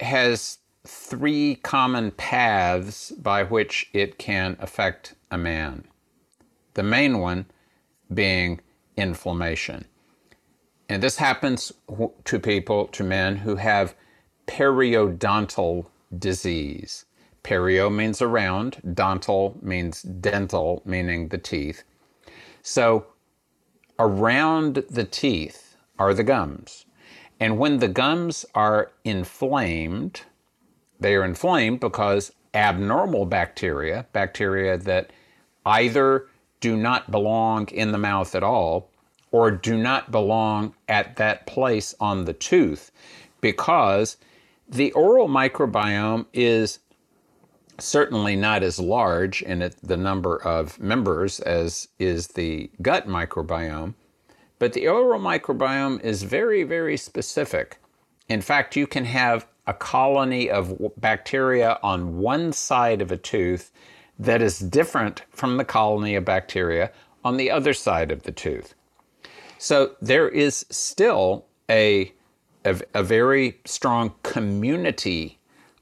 has 0.00 0.58
three 0.86 1.56
common 1.56 2.10
paths 2.10 3.10
by 3.12 3.42
which 3.42 3.88
it 3.92 4.18
can 4.18 4.56
affect 4.60 5.14
a 5.30 5.38
man. 5.38 5.84
The 6.74 6.82
main 6.82 7.18
one 7.18 7.46
being 8.12 8.60
inflammation. 8.96 9.86
And 10.88 11.02
this 11.02 11.16
happens 11.16 11.72
to 12.24 12.38
people, 12.38 12.88
to 12.88 13.02
men 13.02 13.36
who 13.36 13.56
have 13.56 13.94
periodontal 14.46 15.86
disease. 16.18 17.06
Perio 17.42 17.94
means 17.94 18.20
around, 18.20 18.80
dontal 18.94 19.58
means 19.62 20.02
dental, 20.02 20.82
meaning 20.84 21.28
the 21.28 21.38
teeth. 21.38 21.84
So 22.62 23.06
around 23.98 24.84
the 24.90 25.04
teeth 25.04 25.76
are 25.98 26.14
the 26.14 26.24
gums. 26.24 26.86
And 27.40 27.58
when 27.58 27.78
the 27.78 27.88
gums 27.88 28.44
are 28.54 28.92
inflamed, 29.04 30.22
they 31.00 31.14
are 31.14 31.24
inflamed 31.24 31.80
because 31.80 32.32
abnormal 32.54 33.26
bacteria, 33.26 34.06
bacteria 34.12 34.78
that 34.78 35.10
either 35.66 36.26
do 36.60 36.76
not 36.76 37.10
belong 37.10 37.68
in 37.68 37.92
the 37.92 37.98
mouth 37.98 38.34
at 38.34 38.42
all 38.42 38.90
or 39.30 39.50
do 39.50 39.76
not 39.76 40.10
belong 40.10 40.74
at 40.88 41.16
that 41.16 41.46
place 41.46 41.94
on 41.98 42.24
the 42.24 42.32
tooth, 42.32 42.92
because 43.40 44.16
the 44.68 44.92
oral 44.92 45.28
microbiome 45.28 46.24
is 46.32 46.78
certainly 47.78 48.36
not 48.36 48.62
as 48.62 48.78
large 48.78 49.42
in 49.42 49.60
it, 49.60 49.76
the 49.82 49.96
number 49.96 50.40
of 50.42 50.78
members 50.78 51.40
as 51.40 51.88
is 51.98 52.28
the 52.28 52.70
gut 52.80 53.08
microbiome, 53.08 53.94
but 54.60 54.72
the 54.72 54.86
oral 54.86 55.20
microbiome 55.20 56.00
is 56.02 56.22
very, 56.22 56.62
very 56.62 56.96
specific. 56.96 57.78
In 58.28 58.40
fact, 58.40 58.76
you 58.76 58.86
can 58.86 59.04
have 59.04 59.46
a 59.66 59.74
colony 59.74 60.50
of 60.50 60.76
bacteria 60.98 61.78
on 61.82 62.18
one 62.18 62.52
side 62.52 63.00
of 63.00 63.10
a 63.10 63.16
tooth 63.16 63.70
that 64.18 64.42
is 64.42 64.58
different 64.58 65.22
from 65.30 65.56
the 65.56 65.64
colony 65.64 66.14
of 66.14 66.24
bacteria 66.24 66.90
on 67.24 67.36
the 67.36 67.50
other 67.50 67.72
side 67.72 68.10
of 68.10 68.22
the 68.24 68.32
tooth. 68.32 68.74
So 69.58 69.96
there 70.00 70.28
is 70.28 70.66
still 70.70 71.46
a, 71.70 72.12
a, 72.64 72.80
a 72.92 73.02
very 73.02 73.58
strong 73.64 74.14
community 74.22 75.38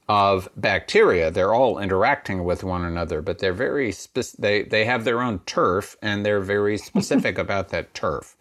of 0.07 0.49
bacteria. 0.55 1.31
They're 1.31 1.53
all 1.53 1.79
interacting 1.79 2.43
with 2.43 2.63
one 2.63 2.83
another, 2.83 3.21
but 3.21 3.39
they're 3.39 3.53
very 3.53 3.91
spe- 3.91 4.37
they 4.37 4.63
they 4.63 4.85
have 4.85 5.03
their 5.03 5.21
own 5.21 5.39
turf 5.39 5.95
and 6.01 6.25
they're 6.25 6.39
very 6.41 6.77
specific 6.89 7.37
about 7.37 7.69
that 7.69 7.93
turf. 7.93 8.35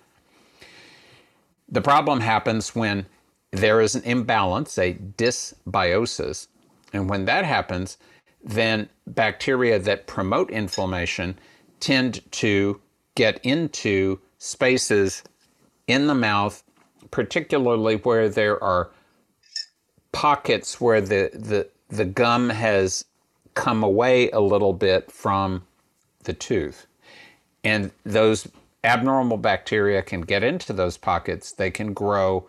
The 1.68 1.80
problem 1.80 2.20
happens 2.20 2.74
when 2.74 3.06
there 3.52 3.80
is 3.80 3.94
an 3.94 4.02
imbalance, 4.02 4.78
a 4.78 4.94
dysbiosis. 4.94 6.48
And 6.92 7.08
when 7.08 7.26
that 7.26 7.44
happens, 7.44 7.98
then 8.42 8.88
bacteria 9.06 9.78
that 9.78 10.06
promote 10.06 10.50
inflammation 10.50 11.38
tend 11.78 12.20
to 12.32 12.80
get 13.14 13.38
into 13.44 14.18
spaces 14.38 15.22
in 15.86 16.06
the 16.06 16.14
mouth, 16.14 16.62
particularly 17.10 17.96
where 17.96 18.28
there 18.28 18.62
are 18.62 18.90
pockets 20.12 20.80
where 20.80 21.00
the, 21.00 21.30
the, 21.34 21.68
the 21.88 22.04
gum 22.04 22.48
has 22.50 23.04
come 23.54 23.82
away 23.82 24.30
a 24.30 24.40
little 24.40 24.72
bit 24.72 25.10
from 25.12 25.62
the 26.24 26.32
tooth. 26.32 26.86
And 27.64 27.90
those 28.04 28.48
abnormal 28.84 29.36
bacteria 29.36 30.02
can 30.02 30.22
get 30.22 30.42
into 30.42 30.72
those 30.72 30.96
pockets, 30.96 31.52
they 31.52 31.70
can 31.70 31.92
grow, 31.92 32.46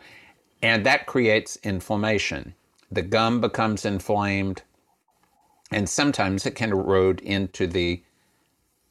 and 0.63 0.85
that 0.85 1.05
creates 1.05 1.57
inflammation. 1.61 2.55
The 2.89 3.01
gum 3.01 3.41
becomes 3.41 3.85
inflamed, 3.85 4.63
and 5.69 5.89
sometimes 5.89 6.45
it 6.45 6.55
can 6.55 6.71
erode 6.71 7.19
into 7.19 7.67
the 7.67 8.01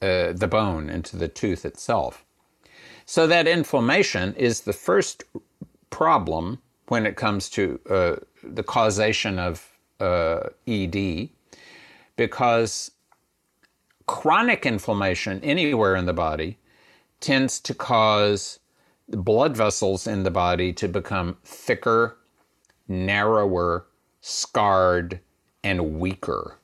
uh, 0.02 0.32
the 0.32 0.48
bone, 0.48 0.90
into 0.90 1.16
the 1.16 1.28
tooth 1.28 1.64
itself. 1.64 2.24
So 3.06 3.26
that 3.28 3.46
inflammation 3.46 4.34
is 4.34 4.62
the 4.62 4.72
first 4.72 5.24
problem 5.90 6.60
when 6.88 7.06
it 7.06 7.16
comes 7.16 7.48
to 7.50 7.80
uh, 7.88 8.16
the 8.42 8.64
causation 8.64 9.38
of 9.38 9.64
uh, 10.00 10.48
ED, 10.66 11.28
because 12.16 12.90
chronic 14.06 14.66
inflammation 14.66 15.40
anywhere 15.44 15.94
in 15.94 16.06
the 16.06 16.12
body 16.12 16.58
tends 17.20 17.60
to 17.60 17.72
cause 17.72 18.58
blood 19.12 19.56
vessels 19.56 20.06
in 20.06 20.22
the 20.22 20.30
body 20.30 20.72
to 20.74 20.88
become 20.88 21.36
thicker, 21.44 22.18
narrower, 22.88 23.86
scarred, 24.20 25.20
and 25.62 25.98
weaker. 25.98 26.58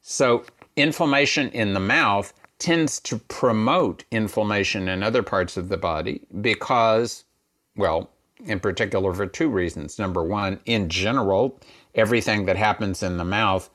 So, 0.00 0.44
inflammation 0.76 1.48
in 1.50 1.74
the 1.74 1.80
mouth 1.80 2.32
tends 2.58 3.00
to 3.00 3.18
promote 3.18 4.04
inflammation 4.10 4.88
in 4.88 5.02
other 5.02 5.22
parts 5.22 5.56
of 5.56 5.68
the 5.68 5.76
body 5.76 6.22
because, 6.40 7.24
well, 7.76 8.10
in 8.46 8.60
particular 8.60 9.12
for 9.12 9.26
two 9.26 9.48
reasons. 9.48 9.98
Number 9.98 10.22
one, 10.22 10.60
in 10.64 10.88
general, 10.88 11.60
everything 11.94 12.46
that 12.46 12.56
happens 12.56 13.02
in 13.02 13.16
the 13.16 13.24
mouth, 13.24 13.70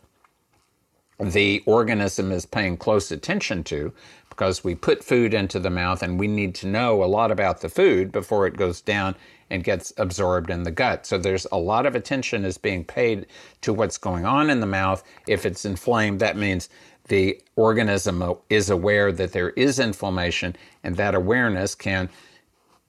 the 1.19 1.63
organism 1.65 2.31
is 2.31 2.45
paying 2.45 2.77
close 2.77 3.11
attention 3.11 3.63
to 3.65 3.91
because 4.29 4.63
we 4.63 4.75
put 4.75 5.03
food 5.03 5.33
into 5.33 5.59
the 5.59 5.69
mouth 5.69 6.03
and 6.03 6.19
we 6.19 6.27
need 6.27 6.53
to 6.55 6.67
know 6.67 7.03
a 7.03 7.05
lot 7.05 7.31
about 7.31 7.61
the 7.61 7.69
food 7.69 8.11
before 8.11 8.45
it 8.45 8.55
goes 8.55 8.81
down 8.81 9.15
and 9.49 9.63
gets 9.63 9.91
absorbed 9.97 10.49
in 10.51 10.63
the 10.63 10.71
gut. 10.71 11.05
So 11.07 11.17
there's 11.17 11.47
a 11.51 11.57
lot 11.57 11.85
of 11.85 11.95
attention 11.95 12.45
is 12.45 12.57
being 12.57 12.83
paid 12.83 13.25
to 13.61 13.73
what's 13.73 13.97
going 13.97 14.25
on 14.25 14.49
in 14.49 14.59
the 14.59 14.67
mouth. 14.67 15.03
If 15.27 15.45
it's 15.45 15.65
inflamed, 15.65 16.19
that 16.19 16.37
means 16.37 16.69
the 17.07 17.41
organism 17.55 18.35
is 18.49 18.69
aware 18.69 19.11
that 19.11 19.31
there 19.31 19.51
is 19.51 19.79
inflammation 19.79 20.55
and 20.83 20.97
that 20.97 21.15
awareness 21.15 21.73
can 21.73 22.09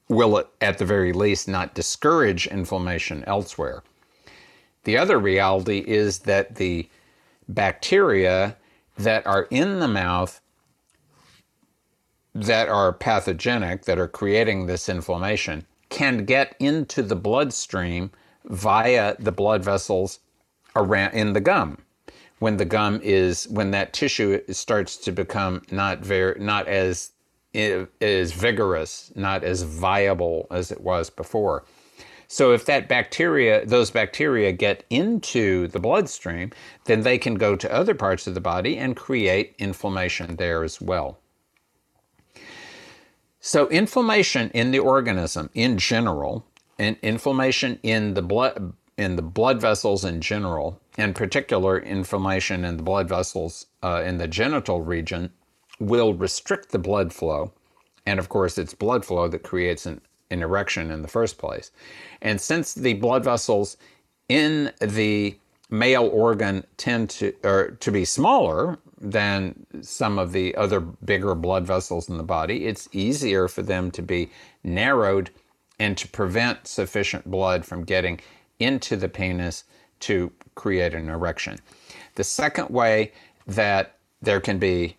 will 0.08 0.44
at 0.60 0.78
the 0.78 0.84
very 0.84 1.12
least 1.12 1.48
not 1.48 1.74
discourage 1.74 2.46
inflammation 2.46 3.24
elsewhere. 3.26 3.82
The 4.84 4.98
other 4.98 5.18
reality 5.18 5.84
is 5.86 6.20
that 6.20 6.56
the 6.56 6.88
bacteria 7.48 8.56
that 8.96 9.26
are 9.26 9.46
in 9.50 9.80
the 9.80 9.88
mouth 9.88 10.40
that 12.34 12.68
are 12.68 12.92
pathogenic, 12.92 13.84
that 13.84 13.98
are 13.98 14.08
creating 14.08 14.66
this 14.66 14.88
inflammation, 14.88 15.66
can 15.88 16.24
get 16.24 16.54
into 16.60 17.02
the 17.02 17.16
bloodstream 17.16 18.10
via 18.44 19.16
the 19.18 19.32
blood 19.32 19.64
vessels 19.64 20.20
around 20.76 21.14
in 21.14 21.32
the 21.32 21.40
gum. 21.40 21.78
When 22.38 22.56
the 22.56 22.64
gum 22.64 23.00
is, 23.02 23.48
when 23.48 23.72
that 23.72 23.92
tissue 23.92 24.40
starts 24.52 24.96
to 24.98 25.12
become 25.12 25.62
not 25.72 26.00
very, 26.00 26.38
not 26.38 26.68
as 26.68 27.10
eh, 27.54 27.86
as 28.00 28.32
vigorous, 28.32 29.10
not 29.16 29.42
as 29.42 29.62
viable 29.62 30.46
as 30.50 30.70
it 30.70 30.80
was 30.80 31.10
before. 31.10 31.64
So 32.28 32.52
if 32.52 32.66
that 32.66 32.88
bacteria, 32.88 33.64
those 33.64 33.90
bacteria 33.90 34.52
get 34.52 34.84
into 34.90 35.66
the 35.68 35.80
bloodstream, 35.80 36.52
then 36.84 37.00
they 37.00 37.16
can 37.16 37.36
go 37.36 37.56
to 37.56 37.72
other 37.72 37.94
parts 37.94 38.26
of 38.26 38.34
the 38.34 38.40
body 38.40 38.76
and 38.76 38.94
create 38.94 39.54
inflammation 39.58 40.36
there 40.36 40.62
as 40.62 40.78
well. 40.78 41.18
So 43.40 43.66
inflammation 43.68 44.50
in 44.50 44.72
the 44.72 44.78
organism 44.78 45.48
in 45.54 45.78
general, 45.78 46.44
and 46.78 46.96
inflammation 47.02 47.80
in 47.82 48.12
the 48.14 48.22
blood 48.22 48.74
in 48.98 49.16
the 49.16 49.22
blood 49.22 49.60
vessels 49.60 50.04
in 50.04 50.20
general, 50.20 50.80
in 50.98 51.14
particular 51.14 51.78
inflammation 51.78 52.64
in 52.64 52.76
the 52.76 52.82
blood 52.82 53.08
vessels 53.08 53.66
uh, 53.82 54.02
in 54.04 54.18
the 54.18 54.28
genital 54.28 54.82
region, 54.82 55.30
will 55.78 56.12
restrict 56.14 56.72
the 56.72 56.78
blood 56.78 57.12
flow. 57.12 57.52
And 58.04 58.18
of 58.18 58.28
course, 58.28 58.58
it's 58.58 58.74
blood 58.74 59.04
flow 59.04 59.28
that 59.28 59.44
creates 59.44 59.86
an, 59.86 60.00
an 60.30 60.42
erection 60.42 60.90
in 60.90 61.02
the 61.02 61.08
first 61.08 61.38
place. 61.38 61.70
And 62.22 62.40
since 62.40 62.74
the 62.74 62.94
blood 62.94 63.24
vessels 63.24 63.76
in 64.28 64.72
the 64.80 65.36
male 65.70 66.06
organ 66.06 66.64
tend 66.76 67.10
to 67.10 67.34
or 67.44 67.72
to 67.80 67.92
be 67.92 68.04
smaller 68.04 68.78
than 69.00 69.66
some 69.82 70.18
of 70.18 70.32
the 70.32 70.54
other 70.56 70.80
bigger 70.80 71.34
blood 71.34 71.66
vessels 71.66 72.08
in 72.08 72.16
the 72.16 72.22
body, 72.22 72.66
it's 72.66 72.88
easier 72.92 73.48
for 73.48 73.62
them 73.62 73.90
to 73.92 74.02
be 74.02 74.30
narrowed 74.64 75.30
and 75.78 75.96
to 75.96 76.08
prevent 76.08 76.66
sufficient 76.66 77.30
blood 77.30 77.64
from 77.64 77.84
getting 77.84 78.18
into 78.58 78.96
the 78.96 79.08
penis 79.08 79.64
to 80.00 80.32
create 80.54 80.94
an 80.94 81.08
erection. 81.08 81.58
The 82.16 82.24
second 82.24 82.70
way 82.70 83.12
that 83.46 83.96
there 84.20 84.40
can 84.40 84.58
be 84.58 84.96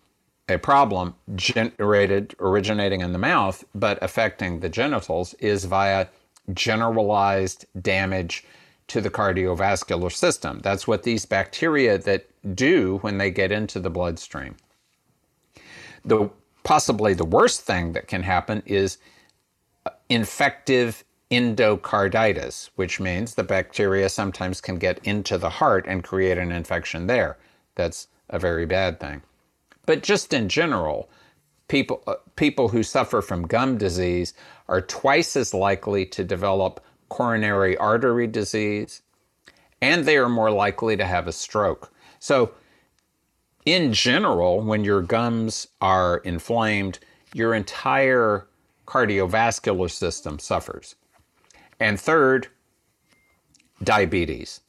a 0.50 0.58
problem 0.58 1.14
generated 1.34 2.34
originating 2.40 3.00
in 3.00 3.12
the 3.12 3.18
mouth 3.18 3.64
but 3.74 3.98
affecting 4.02 4.60
the 4.60 4.68
genitals 4.68 5.34
is 5.34 5.64
via 5.64 6.06
generalized 6.52 7.64
damage 7.80 8.44
to 8.88 9.00
the 9.00 9.10
cardiovascular 9.10 10.12
system. 10.12 10.58
That's 10.62 10.86
what 10.86 11.04
these 11.04 11.24
bacteria 11.24 11.96
that 11.98 12.28
do 12.56 12.98
when 13.02 13.18
they 13.18 13.30
get 13.30 13.52
into 13.52 13.78
the 13.78 13.90
bloodstream. 13.90 14.56
The 16.04 16.28
possibly 16.64 17.14
the 17.14 17.24
worst 17.24 17.60
thing 17.62 17.92
that 17.92 18.08
can 18.08 18.22
happen 18.22 18.62
is 18.66 18.98
uh, 19.86 19.90
infective 20.08 21.04
endocarditis, 21.30 22.70
which 22.74 22.98
means 22.98 23.34
the 23.34 23.44
bacteria 23.44 24.08
sometimes 24.08 24.60
can 24.60 24.76
get 24.76 24.98
into 25.04 25.38
the 25.38 25.50
heart 25.50 25.84
and 25.86 26.02
create 26.02 26.38
an 26.38 26.50
infection 26.50 27.06
there. 27.06 27.38
That's 27.76 28.08
a 28.28 28.38
very 28.38 28.66
bad 28.66 28.98
thing. 28.98 29.22
But 29.90 30.04
just 30.04 30.32
in 30.32 30.48
general, 30.48 31.10
people, 31.66 32.04
uh, 32.06 32.14
people 32.36 32.68
who 32.68 32.84
suffer 32.84 33.20
from 33.20 33.48
gum 33.48 33.76
disease 33.76 34.34
are 34.68 34.80
twice 34.80 35.34
as 35.34 35.52
likely 35.52 36.06
to 36.06 36.22
develop 36.22 36.80
coronary 37.08 37.76
artery 37.76 38.28
disease, 38.28 39.02
and 39.82 40.04
they 40.04 40.16
are 40.16 40.28
more 40.28 40.52
likely 40.52 40.96
to 40.96 41.04
have 41.04 41.26
a 41.26 41.32
stroke. 41.32 41.92
So, 42.20 42.52
in 43.66 43.92
general, 43.92 44.60
when 44.60 44.84
your 44.84 45.02
gums 45.02 45.66
are 45.80 46.18
inflamed, 46.18 47.00
your 47.34 47.52
entire 47.52 48.46
cardiovascular 48.86 49.90
system 49.90 50.38
suffers. 50.38 50.94
And 51.80 52.00
third, 52.00 52.46
diabetes. 53.82 54.60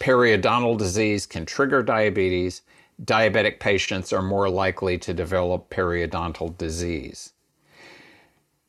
Periodontal 0.00 0.76
disease 0.78 1.26
can 1.26 1.46
trigger 1.46 1.80
diabetes. 1.84 2.62
Diabetic 3.02 3.60
patients 3.60 4.12
are 4.12 4.22
more 4.22 4.48
likely 4.48 4.98
to 4.98 5.14
develop 5.14 5.70
periodontal 5.70 6.56
disease. 6.58 7.32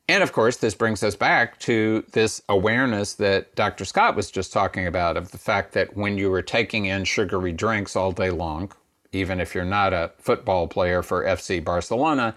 And 0.07 0.23
of 0.23 0.33
course, 0.33 0.57
this 0.57 0.73
brings 0.73 1.03
us 1.03 1.15
back 1.15 1.59
to 1.59 2.03
this 2.13 2.41
awareness 2.49 3.13
that 3.13 3.53
Dr. 3.53 3.85
Scott 3.85 4.15
was 4.15 4.31
just 4.31 4.51
talking 4.51 4.87
about 4.87 5.17
of 5.17 5.29
the 5.31 5.37
fact 5.37 5.73
that 5.73 5.95
when 5.95 6.17
you 6.17 6.31
were 6.31 6.41
taking 6.41 6.85
in 6.85 7.03
sugary 7.03 7.51
drinks 7.51 7.95
all 7.95 8.11
day 8.11 8.31
long, 8.31 8.71
even 9.11 9.39
if 9.39 9.53
you're 9.53 9.65
not 9.65 9.93
a 9.93 10.11
football 10.17 10.67
player 10.67 11.03
for 11.03 11.23
FC 11.23 11.63
Barcelona, 11.63 12.33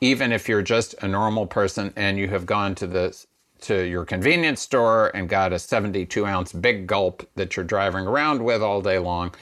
even 0.00 0.30
if 0.30 0.48
you're 0.48 0.62
just 0.62 0.94
a 1.02 1.08
normal 1.08 1.46
person 1.46 1.92
and 1.96 2.18
you 2.18 2.28
have 2.28 2.46
gone 2.46 2.74
to 2.76 2.86
the 2.86 3.24
to 3.62 3.82
your 3.82 4.04
convenience 4.04 4.60
store 4.60 5.10
and 5.16 5.28
got 5.28 5.52
a 5.52 5.58
72 5.58 6.24
ounce 6.24 6.52
big 6.52 6.86
gulp 6.86 7.28
that 7.34 7.56
you're 7.56 7.64
driving 7.64 8.06
around 8.06 8.44
with 8.44 8.62
all 8.62 8.80
day 8.80 9.00
long, 9.00 9.34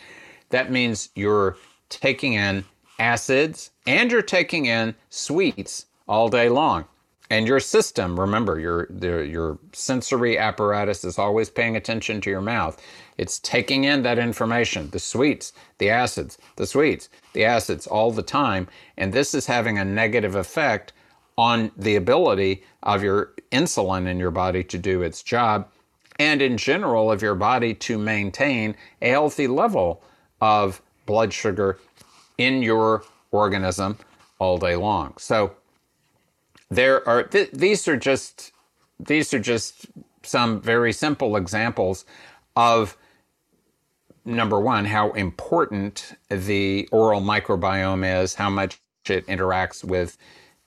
that 0.49 0.73
means 0.73 1.11
you're 1.15 1.59
taking 1.89 2.35
in 2.35 2.65
acids 2.99 3.71
and 3.87 4.11
you're 4.11 4.23
taking 4.23 4.67
in 4.67 4.95
sweets 5.11 5.87
all 6.09 6.29
day 6.29 6.49
long. 6.49 6.85
And 7.29 7.49
your 7.49 7.59
system, 7.59 8.19
remember, 8.19 8.61
your, 8.61 8.89
your 9.25 9.59
sensory 9.73 10.39
apparatus 10.39 11.05
is 11.05 11.19
always 11.19 11.51
paying 11.51 11.77
attention 11.77 12.21
to 12.21 12.31
your 12.31 12.41
mouth. 12.41 12.81
It's 13.19 13.41
taking 13.41 13.83
in 13.83 14.03
that 14.05 14.19
information, 14.19 14.91
the 14.91 15.01
sweets, 15.01 15.53
the 15.79 15.91
acids, 15.91 16.39
the 16.55 16.67
sweets, 16.67 17.09
the 17.33 17.45
acids 17.45 17.87
all 17.89 18.13
the 18.13 18.23
time. 18.23 18.69
And 18.97 19.13
this 19.13 19.35
is 19.35 19.47
having 19.47 19.77
a 19.77 19.85
negative 19.85 20.37
effect 20.37 20.93
on 21.37 21.73
the 21.77 21.97
ability 21.97 22.63
of 22.85 23.03
your 23.03 23.33
insulin 23.51 24.07
in 24.07 24.19
your 24.19 24.31
body 24.31 24.63
to 24.63 24.79
do 24.79 25.03
its 25.03 25.23
job 25.23 25.69
and 26.19 26.41
in 26.41 26.57
general 26.57 27.11
of 27.11 27.23
your 27.23 27.35
body 27.35 27.75
to 27.75 27.99
maintain 27.99 28.75
a 29.03 29.11
healthy 29.11 29.47
level 29.47 30.03
of 30.41 30.81
blood 31.07 31.33
sugar 31.33 31.79
in 32.39 32.63
your 32.63 33.05
organism 33.31 33.99
all 34.39 34.59
day 34.59 34.77
long. 34.77 35.15
So 35.19 35.55
there 36.71 37.07
are 37.09 37.23
th- 37.23 37.51
these 37.53 37.89
are 37.89 37.97
just 37.97 38.53
these 38.99 39.33
are 39.33 39.39
just 39.39 39.87
some 40.23 40.61
very 40.61 40.93
simple 40.93 41.37
examples 41.37 42.05
of 42.57 42.97
number 44.25 44.59
one 44.59 44.85
how 44.85 45.13
important 45.13 46.15
the 46.29 46.89
oral 46.91 47.21
microbiome 47.21 48.23
is, 48.23 48.35
how 48.35 48.51
much 48.51 48.81
it 49.09 49.27
interacts 49.29 49.85
with 49.85 50.19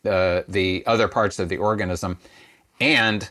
the, 0.03 0.45
the 0.47 0.83
other 0.87 1.09
parts 1.09 1.39
of 1.39 1.49
the 1.49 1.57
organism, 1.57 2.17
and 2.79 3.29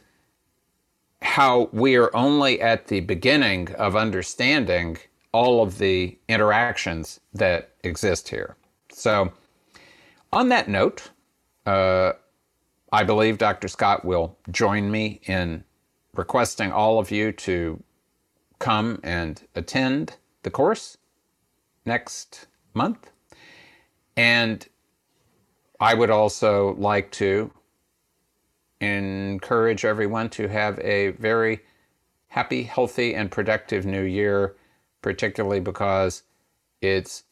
how 1.23 1.71
we 1.73 1.97
are 1.97 2.14
only 2.14 2.61
at 2.61 2.88
the 2.88 3.01
beginning 3.01 3.75
of 3.77 3.97
understanding 3.97 4.99
all 5.38 5.62
of 5.62 5.79
the 5.79 6.18
interactions 6.29 7.20
that 7.33 7.70
exist 7.85 8.29
here. 8.29 8.57
So, 8.90 9.33
on 10.33 10.48
that 10.48 10.66
note, 10.66 11.11
uh, 11.64 12.14
I 12.90 13.05
believe 13.05 13.38
Dr. 13.38 13.68
Scott 13.68 14.05
will 14.05 14.37
join 14.51 14.90
me 14.90 15.20
in 15.27 15.62
requesting 16.12 16.72
all 16.72 16.98
of 16.98 17.12
you 17.12 17.31
to 17.31 17.81
come 18.59 18.98
and 19.05 19.40
attend 19.55 20.16
the 20.42 20.51
course 20.51 20.98
next 21.87 22.48
month. 22.74 23.12
And 24.16 24.66
I 25.79 25.94
would 25.94 26.11
also 26.11 26.74
like 26.74 27.12
to 27.12 27.53
encourage 28.81 29.85
everyone 29.85 30.31
to 30.31 30.48
have 30.48 30.81
a 30.81 31.11
very 31.11 31.61
happy, 32.27 32.64
healthy, 32.64 33.14
and 33.14 33.31
productive 33.31 33.87
new 33.87 34.03
year, 34.03 34.57
particularly 35.09 35.59
because 35.59 36.23
it's 36.83 37.25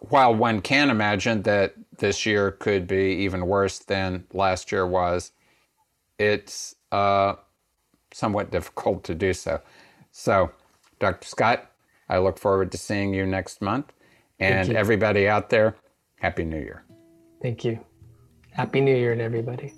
while 0.00 0.34
one 0.34 0.60
can 0.60 0.90
imagine 0.90 1.40
that 1.44 1.72
this 1.96 2.26
year 2.26 2.50
could 2.50 2.86
be 2.86 3.24
even 3.24 3.46
worse 3.46 3.78
than 3.78 4.24
last 4.34 4.70
year 4.70 4.86
was, 4.86 5.32
it's 6.18 6.74
uh, 6.92 7.36
somewhat 8.12 8.50
difficult 8.50 9.02
to 9.04 9.14
do 9.14 9.32
so. 9.32 9.62
So, 10.12 10.50
Dr. 11.00 11.26
Scott, 11.26 11.70
I 12.06 12.18
look 12.18 12.38
forward 12.38 12.70
to 12.72 12.76
seeing 12.76 13.14
you 13.14 13.24
next 13.24 13.62
month. 13.62 13.90
And 14.38 14.70
everybody 14.74 15.26
out 15.26 15.48
there, 15.48 15.74
Happy 16.16 16.44
New 16.44 16.58
Year. 16.58 16.84
Thank 17.40 17.64
you. 17.64 17.80
Happy 18.50 18.82
New 18.82 18.94
Year 18.94 19.14
to 19.14 19.22
everybody. 19.22 19.72